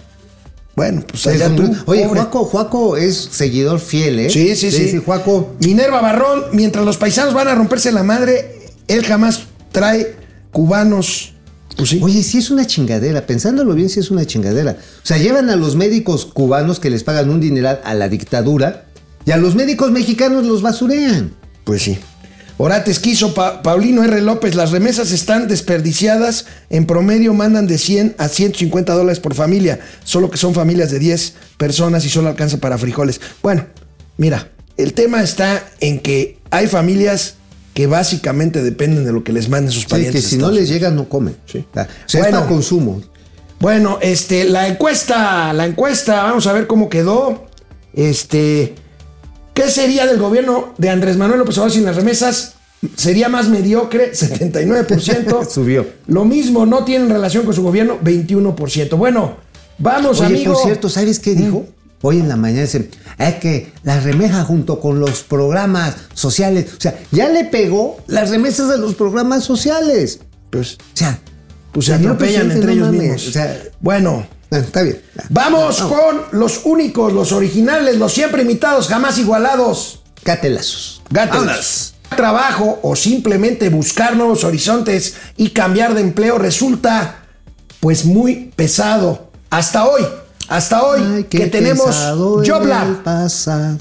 [0.77, 1.62] Bueno, pues allá tú.
[1.87, 2.20] Oye, pobre.
[2.20, 4.31] Juaco, Juaco es seguidor fiel, ¿eh?
[4.31, 4.91] Sí, sí, sí.
[4.91, 5.55] Sí, Juaco.
[5.59, 10.16] Minerva Barrón, mientras los paisanos van a romperse la madre, él jamás trae
[10.53, 11.33] cubanos.
[11.79, 12.01] Pues sí.
[12.03, 14.72] Oye, sí es una chingadera, pensándolo bien, sí es una chingadera.
[15.03, 18.85] O sea, llevan a los médicos cubanos que les pagan un dineral a la dictadura
[19.24, 21.33] y a los médicos mexicanos los basurean.
[21.64, 21.99] Pues sí.
[22.59, 24.22] Orates quiso, Pa- Paulino R.
[24.22, 26.46] López, las remesas están desperdiciadas.
[26.70, 29.80] En promedio mandan de 100 a 150 dólares por familia.
[30.04, 33.20] Solo que son familias de 10 personas y solo alcanza para frijoles.
[33.42, 33.66] Bueno,
[34.16, 34.48] mira,
[34.78, 37.34] el tema está en que hay familias
[37.74, 40.24] que básicamente dependen de lo que les manden sus Sí, parientes.
[40.24, 41.36] que si no les llega no comen.
[41.44, 41.59] Sí.
[41.59, 42.38] O sea, es Bueno.
[42.38, 43.02] para consumo.
[43.61, 47.44] Bueno, este, la encuesta, la encuesta, vamos a ver cómo quedó.
[47.92, 48.74] Este,
[49.57, 52.52] ¿qué sería del gobierno de Andrés Manuel López Obrador sin las remesas?
[52.94, 55.48] Sería más mediocre, 79%.
[55.48, 55.86] Subió.
[56.07, 58.96] Lo mismo, no tienen relación con su gobierno, 21%.
[58.96, 59.38] Bueno,
[59.78, 60.52] vamos, Oye, amigo.
[60.52, 61.66] por cierto, ¿sabes qué dijo?
[62.02, 62.88] hoy en la mañana dicen,
[63.18, 68.30] es que la remeja junto con los programas sociales, o sea, ya le pegó las
[68.30, 70.20] remesas de los programas sociales.
[70.50, 71.18] Pues, O sea,
[71.72, 73.28] pues se atropellan entre no ellos mames, mismos.
[73.28, 75.01] O sea, bueno, está bien.
[75.28, 80.03] vamos con los únicos, los originales, los siempre imitados, jamás igualados.
[80.22, 81.03] Catelazos.
[81.11, 81.94] Gátelas.
[82.16, 87.26] Trabajo o simplemente buscar nuevos horizontes y cambiar de empleo resulta
[87.80, 89.30] pues muy pesado.
[89.51, 90.07] Hasta hoy,
[90.49, 91.97] hasta hoy Ay, que tenemos
[92.44, 93.03] JobLab.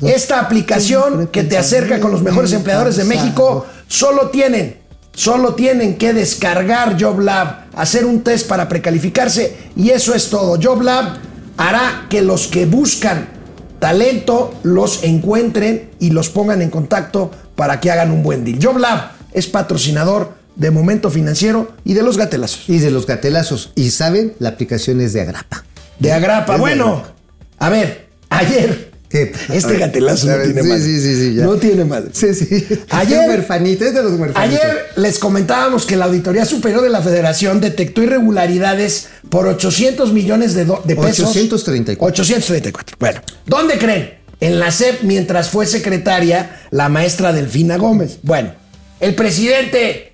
[0.04, 3.04] Esta aplicación que te acerca con los mejores empleadores de.
[3.04, 4.80] México, solo tienen,
[5.16, 10.60] solo tienen que descargar JobLab, hacer un test para precalificarse y eso es todo.
[10.60, 11.18] JobLab
[11.58, 13.30] hará que los que buscan
[13.80, 18.60] talento los encuentren y los pongan en contacto para que hagan un buen deal.
[18.60, 22.70] JobLab es patrocinador de Momento Financiero y de los gatelazos.
[22.70, 23.72] Y de los gatelazos.
[23.76, 25.64] Y saben, la aplicación es de Agrapa.
[26.00, 26.54] De Agrapa.
[26.54, 27.14] Es de Bueno, Agrapa.
[27.60, 28.95] a ver, ayer.
[29.10, 30.82] Este gatelazo no tiene sí, madre.
[30.84, 31.36] Sí, sí, sí.
[31.36, 31.44] ya.
[31.46, 32.10] No tiene madre.
[32.12, 32.66] Sí, sí.
[32.90, 34.14] Ayer- Es huerfanito, es de los.
[34.36, 40.54] Ayer les comentábamos que la Auditoría Superior de la Federación detectó irregularidades por 800 millones
[40.54, 41.30] de, de pesos.
[41.30, 42.06] 834.
[42.24, 42.98] 834.
[43.00, 44.16] Bueno, ¿dónde creen?
[44.42, 48.18] En la SEP mientras fue secretaria la maestra Delfina Gómez.
[48.22, 48.52] Bueno,
[49.00, 50.14] el presidente,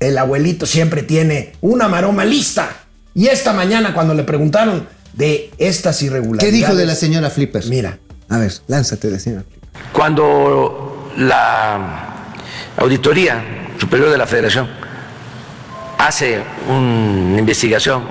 [0.00, 2.76] el abuelito siempre tiene una maroma lista.
[3.14, 6.52] Y esta mañana cuando le preguntaron de estas ¿Qué irregularidades.
[6.52, 7.64] dijo de la señora Flipper?
[7.66, 7.98] Mira.
[8.28, 9.68] A ver, lánzate de la señora Flipper.
[9.92, 12.14] Cuando la
[12.76, 13.42] Auditoría
[13.78, 14.68] Superior de la Federación
[15.98, 18.04] hace una investigación,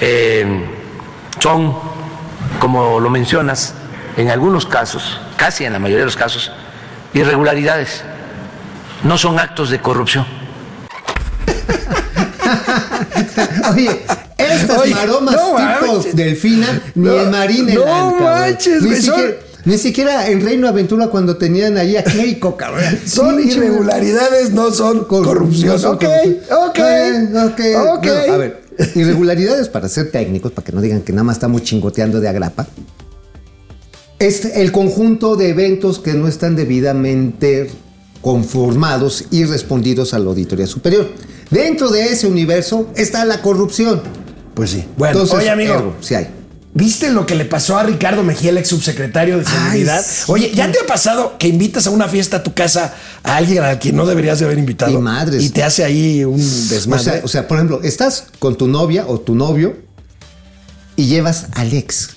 [0.00, 0.64] eh,
[1.40, 1.76] son,
[2.58, 3.74] como lo mencionas,
[4.16, 6.52] en algunos casos, casi en la mayoría de los casos,
[7.12, 8.02] irregularidades.
[9.02, 10.26] No son actos de corrupción.
[13.72, 14.04] Oye,
[14.38, 16.16] estas Oye, maromas no tipo manches.
[16.16, 17.84] delfina, ni No, en Marineland, no
[18.18, 18.22] cabrón.
[18.24, 19.30] manches, ni siquiera,
[19.64, 22.98] ni siquiera en Reino Aventura cuando tenían ahí a Keiko, cabrón.
[23.06, 25.72] Son Sí, irregularidades, no son corrupción.
[25.72, 26.04] no son ok,
[26.68, 27.60] ok, Eh, ok.
[27.98, 28.06] ok.
[28.26, 28.62] No, a ver,
[28.96, 32.66] irregularidades para ser técnicos, para que no digan que nada más estamos chingoteando de agrapa.
[34.18, 37.70] Es el conjunto de eventos que no están debidamente
[38.20, 41.08] conformados y respondidos a la auditoría superior.
[41.50, 44.00] Dentro de ese universo está la corrupción.
[44.54, 44.84] Pues sí.
[44.96, 45.74] Bueno, Entonces, oye, amigo.
[45.74, 46.28] ergo, sí hay.
[46.76, 50.04] ¿Viste lo que le pasó a Ricardo Mejía, el ex subsecretario de Seguridad?
[50.26, 53.62] Oye, ¿ya te ha pasado que invitas a una fiesta a tu casa a alguien
[53.62, 54.90] a quien no deberías de haber invitado?
[54.90, 55.44] Y madres.
[55.44, 57.04] Y te hace ahí un O desmadre.
[57.04, 59.76] sea, o sea, por ejemplo, estás con tu novia o tu novio
[60.96, 62.10] y llevas al ex.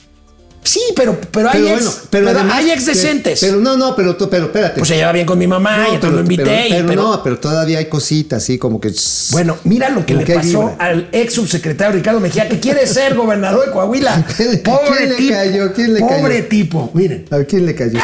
[0.68, 3.40] Sí, pero, pero hay ex, pero además- hay ex decentes.
[3.40, 4.80] Pero, no, no, pero, tú- pero espérate.
[4.80, 6.44] pues se lleva bien con mi mamá No, y entonces lo invité.
[6.44, 8.92] Pero, y- pero pero- no, pero todavía hay cositas así como que.
[9.32, 10.76] Bueno, mira lo que le que pasó vibra.
[10.80, 14.26] al ex subsecretario Ricardo Mejía, que quiere ser gobernador de Coahuila.
[14.38, 15.34] ¿Quién le- Pobre quién le tipo.
[15.34, 15.74] cayó?
[15.74, 16.48] ¿Quién le pobre cayó?
[16.50, 16.92] tipo.
[16.94, 17.26] Miren.
[17.32, 18.00] ¿A quién le cayó?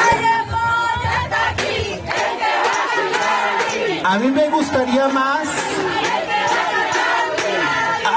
[4.06, 5.48] A mí me gustaría más.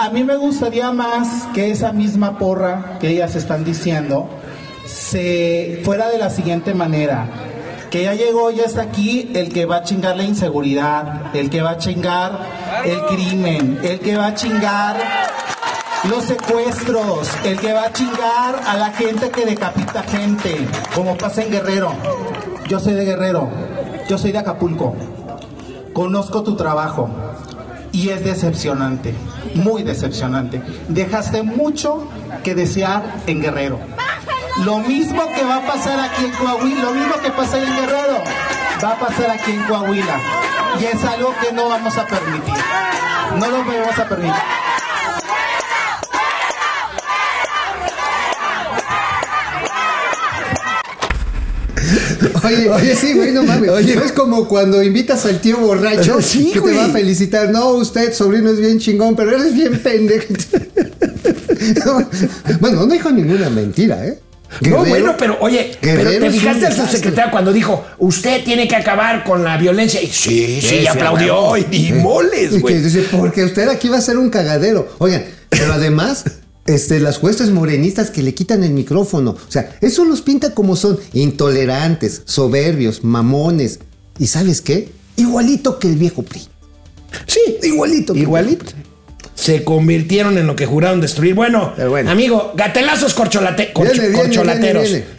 [0.01, 4.29] A mí me gustaría más que esa misma porra que ellas están diciendo
[4.87, 7.28] se fuera de la siguiente manera.
[7.91, 11.62] Que ya llegó, ya está aquí el que va a chingar la inseguridad, el que
[11.62, 12.41] va a chingar
[12.84, 14.97] el crimen, el que va a chingar
[16.09, 21.43] los secuestros, el que va a chingar a la gente que decapita gente, como pasa
[21.43, 21.93] en Guerrero.
[22.68, 23.49] Yo soy de Guerrero,
[24.09, 24.95] yo soy de Acapulco.
[25.93, 27.09] Conozco tu trabajo
[27.93, 29.14] y es decepcionante,
[29.55, 30.61] muy decepcionante.
[30.89, 32.09] Dejaste mucho
[32.43, 33.96] que desear en Guerrero.
[34.65, 38.23] Lo mismo que va a pasar aquí en Coahuila, lo mismo que pasa en Guerrero,
[38.83, 40.21] va a pasar aquí en Coahuila.
[40.81, 42.55] Y es algo que no vamos a permitir.
[43.39, 44.35] No lo vamos a permitir.
[52.45, 53.71] Oye, oye, sí, güey, no mames.
[53.71, 56.75] Oye, es como cuando invitas al tío borracho Sí, que güey.
[56.75, 57.51] te va a felicitar.
[57.51, 60.27] No, usted, sobrino, es bien chingón, pero eres bien pendejo.
[61.85, 62.09] No,
[62.61, 64.19] bueno, no dijo ninguna mentira, ¿eh?
[64.63, 66.85] No, bueno, pero oye, pero te fijaste al desastre.
[66.87, 70.01] subsecretario cuando dijo, usted tiene que acabar con la violencia.
[70.03, 72.83] Y sí, sí, Sí, sí, aplaudió y, y moles, güey.
[73.13, 74.89] porque usted aquí va a ser un cagadero.
[74.99, 76.25] Oigan, pero además,
[76.67, 79.31] este, las jueces morenistas que le quitan el micrófono.
[79.33, 83.81] O sea, eso los pinta como son intolerantes, soberbios, mamones.
[84.19, 84.89] ¿Y sabes qué?
[85.17, 86.43] Igualito que el viejo PRI.
[87.27, 88.13] Sí, Igualito.
[88.13, 88.65] que- igualito.
[89.37, 91.34] Se convirtieron en lo que juraron destruir.
[91.34, 92.11] Bueno, bueno.
[92.11, 94.82] amigo, gatelazos corcholate- corcho- Viene, viene, corcholateros.
[94.82, 95.16] viene, viene.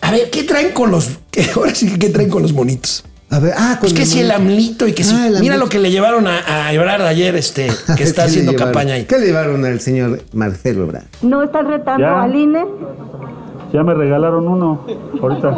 [0.00, 1.10] A ver, ¿qué traen con los.
[1.54, 3.04] Ahora sí que qué traen con los monitos?
[3.28, 4.30] A ver, ah, con Pues que si el.
[4.32, 5.14] AMLito y que si.
[5.14, 8.28] Ah, el Mira lo que le llevaron a, a Ebrard ayer, este, que está ¿Qué
[8.28, 9.04] le haciendo campaña ahí.
[9.04, 11.04] ¿Qué le llevaron al señor Marcelo Ebrard?
[11.22, 12.64] ¿No estás retando al INE?
[13.72, 14.78] Ya me regalaron uno
[15.22, 15.56] ahorita.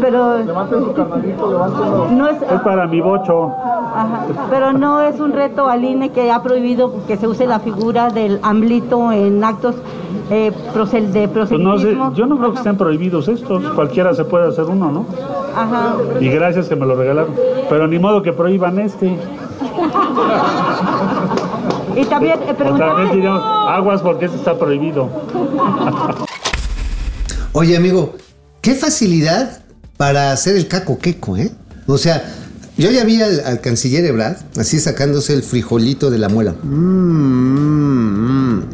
[0.00, 0.38] Pero
[2.10, 3.52] no es, Es para mi bocho.
[3.94, 4.20] ajá,
[4.50, 8.08] pero no es un reto al INE que ha prohibido que se use la figura
[8.10, 9.76] del AMLITO en actos
[10.30, 12.12] eh, prosel- de Pues no sé, proselitismo.
[12.14, 13.62] yo no creo que estén prohibidos estos.
[13.70, 15.06] Cualquiera se puede hacer uno, ¿no?
[15.56, 15.94] Ajá.
[16.20, 17.32] Y gracias que me lo regalaron.
[17.70, 19.16] Pero ni modo que prohíban este.
[21.96, 25.08] Y también eh, O preguntar- también aguas porque este está prohibido.
[27.52, 28.16] Oye, amigo,
[28.60, 29.62] qué facilidad
[29.96, 31.50] para hacer el caco queco, ¿eh?
[31.86, 32.22] O sea,
[32.76, 36.52] yo ya vi al, al canciller Ebrard así sacándose el frijolito de la muela.
[36.62, 36.68] Mm,
[37.54, 38.64] mm, mm.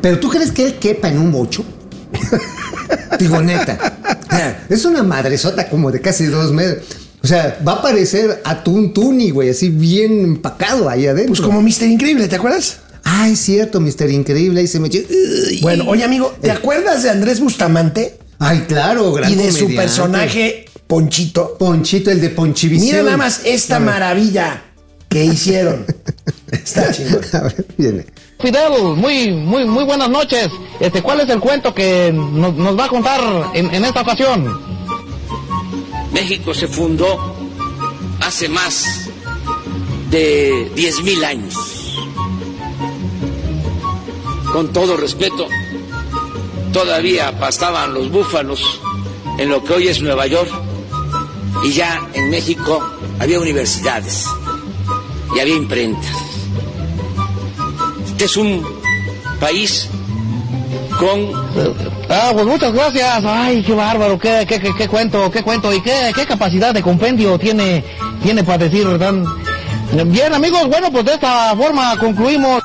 [0.00, 1.64] Pero ¿tú crees que él quepa en un bocho?
[3.18, 3.78] Digo, neta.
[4.68, 6.86] Es una madresota como de casi dos metros.
[7.22, 11.34] O sea, va a parecer atún tuni, güey, así bien empacado ahí adentro.
[11.34, 12.78] Pues como Mister Increíble, ¿te acuerdas?
[13.10, 15.00] Ah, es cierto, Mister Increíble, ahí se metió.
[15.62, 16.52] Bueno, oye amigo, ¿te Eh.
[16.52, 18.18] acuerdas de Andrés Bustamante?
[18.38, 21.56] Ay, claro, gran Y de su personaje Ponchito.
[21.58, 22.86] Ponchito, el de Ponchivisión.
[22.90, 24.62] Mira nada más esta maravilla
[25.08, 25.86] que hicieron.
[26.52, 27.20] Está chingón.
[27.32, 28.06] A ver, viene.
[28.40, 30.48] Fidel, muy, muy, muy buenas noches.
[30.78, 33.20] Este, ¿cuál es el cuento que nos, nos va a contar
[33.54, 34.46] en, en esta ocasión?
[36.12, 37.34] México se fundó
[38.20, 38.84] hace más
[40.10, 41.54] de 10.000 años.
[44.52, 45.46] Con todo respeto,
[46.72, 48.80] todavía pastaban los búfalos
[49.38, 50.50] en lo que hoy es Nueva York
[51.64, 52.82] y ya en México
[53.18, 54.26] había universidades
[55.36, 56.12] y había imprentas.
[58.06, 58.66] Este es un
[59.38, 59.88] país
[60.98, 61.48] con
[62.10, 63.22] Ah, pues muchas gracias.
[63.24, 66.82] Ay, qué bárbaro, qué, qué, qué, qué cuento, qué cuento y qué, qué capacidad de
[66.82, 67.84] compendio tiene,
[68.22, 69.14] tiene para decir, ¿verdad?
[70.06, 72.62] Bien, amigos, bueno, pues de esta forma concluimos.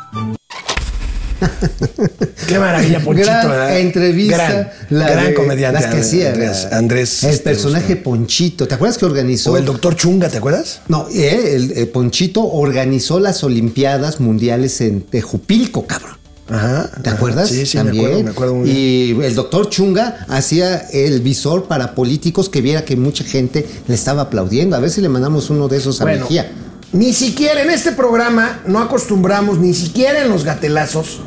[2.48, 3.28] Qué maravilla, Ponchito.
[3.28, 3.80] gran ¿verdad?
[3.80, 4.38] entrevista.
[4.38, 5.82] Gran, la gran de- comediante.
[5.82, 6.34] Las que hacía.
[6.72, 7.24] Andrés.
[7.24, 8.68] el este, personaje Ponchito.
[8.68, 9.54] ¿Te acuerdas que organizó?
[9.54, 10.82] O el doctor Chunga, ¿te acuerdas?
[10.88, 16.18] No, eh, el, eh, Ponchito organizó las Olimpiadas Mundiales en Tejupilco, cabrón.
[16.50, 16.90] Ajá.
[17.02, 17.48] ¿Te acuerdas?
[17.50, 18.04] Sí, sí, También.
[18.04, 19.22] me acuerdo, me acuerdo muy bien.
[19.22, 23.96] Y el doctor Chunga hacía el visor para políticos que viera que mucha gente le
[23.96, 24.76] estaba aplaudiendo.
[24.76, 26.52] A ver si le mandamos uno de esos a Bueno, Mejía.
[26.92, 31.22] ni siquiera en este programa no acostumbramos, ni siquiera en los gatelazos,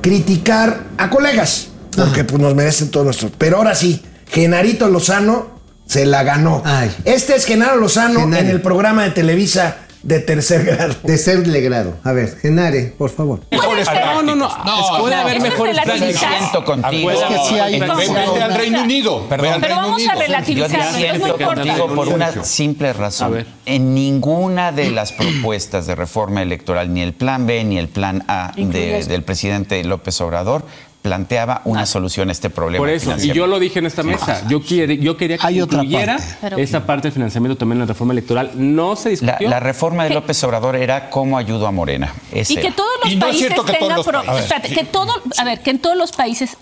[0.00, 1.68] criticar a colegas.
[1.96, 3.32] Porque pues nos merecen todos nuestros.
[3.36, 6.62] Pero ahora sí, Genarito Lozano se la ganó.
[6.64, 6.94] Ay.
[7.04, 8.42] Este es Genaro Lozano Genaro.
[8.42, 10.94] en el programa de Televisa de tercer grado.
[11.02, 11.96] De ser legrado.
[12.04, 13.40] A ver, Genare, por favor.
[13.50, 14.50] No, no, no.
[14.98, 16.18] puede haber mejores prácticas.
[16.38, 17.10] Siento contigo.
[17.10, 19.26] Es que sí hay- al Reino Unido.
[19.30, 20.98] al Pero vamos a relativizar.
[20.98, 21.44] Yo no corto.
[21.54, 23.32] contigo por una simple A razón.
[23.32, 23.46] ver.
[23.66, 28.24] En ninguna de las propuestas de reforma electoral, ni el plan B ni el plan
[28.28, 30.64] A de- del presidente López Obrador,
[31.02, 32.82] planteaba una solución a este problema.
[32.82, 35.60] Por eso, y yo lo dije en esta mesa, yo, quiere, yo quería que Hay
[35.60, 36.62] incluyera parte.
[36.62, 38.50] Esa parte del financiamiento también en la reforma electoral.
[38.54, 39.48] No se discutió.
[39.48, 42.12] la reforma de López Obrador era cómo ayudo a Morena.
[42.32, 44.30] Ese Y que todos los no es países cierto que todos tengan los pro- países.
[44.30, 44.74] A ver, espérate, sí.
[44.74, 46.56] que todo, a ver, que en todos los países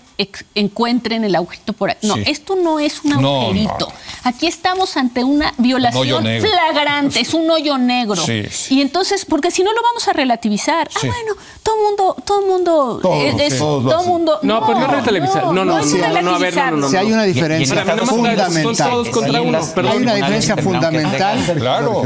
[0.55, 1.95] encuentren el agujerito por ahí.
[2.01, 2.23] No, Sí.
[2.27, 3.87] esto no es un agujerito.
[3.87, 3.93] no.
[4.23, 8.17] Aquí estamos ante una violación flagrante, es un hoyo negro.
[8.17, 8.75] Sí, sí.
[8.75, 10.89] Y entonces, porque si no lo vamos a relativizar.
[10.91, 11.07] Sí.
[11.07, 13.59] Ah, bueno, todo mundo, todo mundo, Todos, eh, es- sí.
[13.59, 14.11] Todos lo todo hacen.
[14.37, 14.59] Mundo.
[14.59, 15.43] No, pero no es relativizar.
[15.45, 16.71] No, no, no, no, a ver, no, relativizar.
[16.73, 17.75] no, no, Si hay una Y- y- diferencia
[18.05, 18.63] fundamental.
[18.63, 19.57] Son todos contra Hay uno.
[19.57, 19.91] unas- Perdón.
[19.91, 21.43] Hay una diferencia fundamental.
[21.57, 22.01] Claro.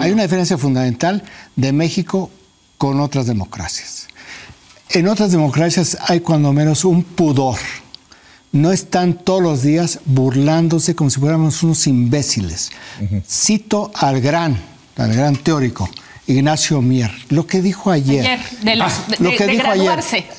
[0.00, 1.22] Hay una diferencia fundamental
[1.56, 2.30] de México
[2.78, 4.08] con otras democracias.
[4.90, 7.56] En otras democracias hay cuando menos un pudor.
[8.52, 12.70] No están todos los días burlándose como si fuéramos unos imbéciles.
[13.26, 14.60] Cito al gran,
[14.98, 15.88] al gran teórico,
[16.26, 18.20] Ignacio Mier, lo que dijo ayer.
[18.26, 19.86] Ayer, de los- Ah, de- lo que de dijo ayer.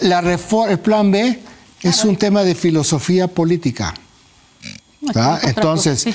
[0.02, 1.40] La refor- el plan B
[1.82, 3.94] es un tema de filosofía política.
[5.44, 6.08] Entonces,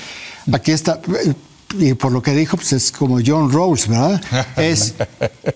[0.50, 1.00] aquí está,
[1.78, 4.20] y por lo que dijo, pues es como John Rawls, ¿verdad?
[4.56, 4.94] Es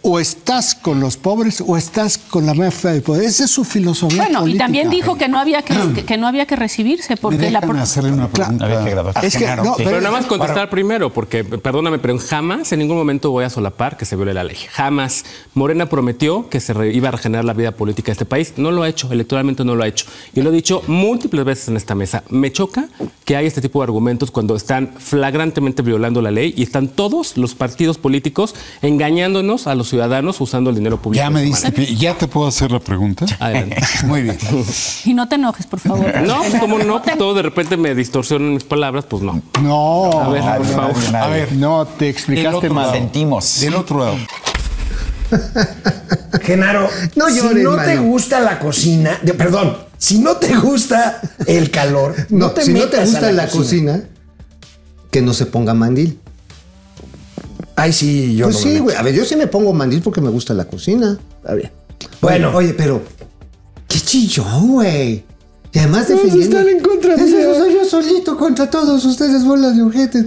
[0.02, 3.24] o estás con los pobres o estás con la mafia del poder.
[3.24, 6.26] Esa es su filosofía Bueno, y también dijo que no había que, que- que no
[6.26, 8.84] había que recibirse porque la pro- hacerle una pregunta.
[8.84, 9.24] Que graduar.
[9.24, 12.96] Es que, no, Pero, pero- nada más contestar primero, porque perdóname, pero jamás en ningún
[12.96, 14.56] momento voy a solapar que se viole la ley.
[14.72, 15.24] Jamás.
[15.54, 18.54] Morena prometió que se re- iba a regenerar la vida política de este país.
[18.56, 20.06] No lo ha hecho, electoralmente no lo ha hecho.
[20.34, 22.22] Y lo he dicho múltiples veces en esta mesa.
[22.28, 22.88] Me choca
[23.24, 27.36] que hay este tipo de argumentos cuando están flagrantemente violando la ley y están todos
[27.36, 31.22] los partidos políticos engañándonos a los ciudadanos usando el dinero público.
[31.22, 31.94] Ya me diste.
[31.94, 33.24] ¿Ya te puedo hacer la pregunta?
[33.38, 33.76] Adelante.
[34.06, 34.36] Muy bien.
[35.04, 36.02] y no te enojes, por favor.
[36.22, 39.42] No, pues como no, todo de repente me distorsionan mis palabras, pues no.
[39.62, 41.16] No, A ver, por favor.
[41.16, 42.90] A ver, no, te explicaste mal.
[42.92, 43.60] Sentimos.
[43.60, 44.16] Del otro lado.
[46.42, 51.20] Genaro, No si llores, no te gusta la cocina, de- perdón, si no te gusta
[51.46, 54.00] el calor, no, No, te si no metas te a gusta la, cocina,
[55.12, 56.18] que no se ponga mandil.
[57.76, 58.96] Ay, sí, yo pues no sí, güey.
[58.96, 61.18] A ver, yo sí me pongo mandil porque me gusta la cocina.
[61.36, 61.70] Está bien.
[62.20, 62.58] Bueno, Bueno.
[62.58, 63.02] oye, pero
[63.86, 65.24] qué chillón, güey.
[65.72, 66.58] Y además defendiendo.
[66.58, 67.54] están en contra Eso mía.
[67.56, 70.26] soy yo solito contra todos ustedes, bolas de urgetes.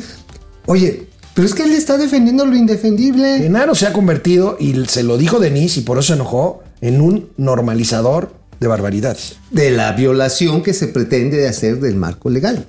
[0.65, 3.37] Oye, pero es que él está defendiendo lo indefendible.
[3.39, 6.99] Genaro se ha convertido, y se lo dijo Denise y por eso se enojó, en
[7.01, 9.35] un normalizador de barbaridades.
[9.51, 12.65] De la violación que se pretende hacer del marco legal.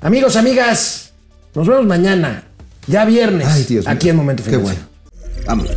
[0.00, 1.11] Amigos, amigas,
[1.54, 2.44] nos vemos mañana,
[2.86, 3.94] ya viernes, Ay, Dios mío.
[3.94, 4.80] aquí en Momento Qué Financiero.
[4.86, 5.44] bueno.
[5.46, 5.68] Vamos.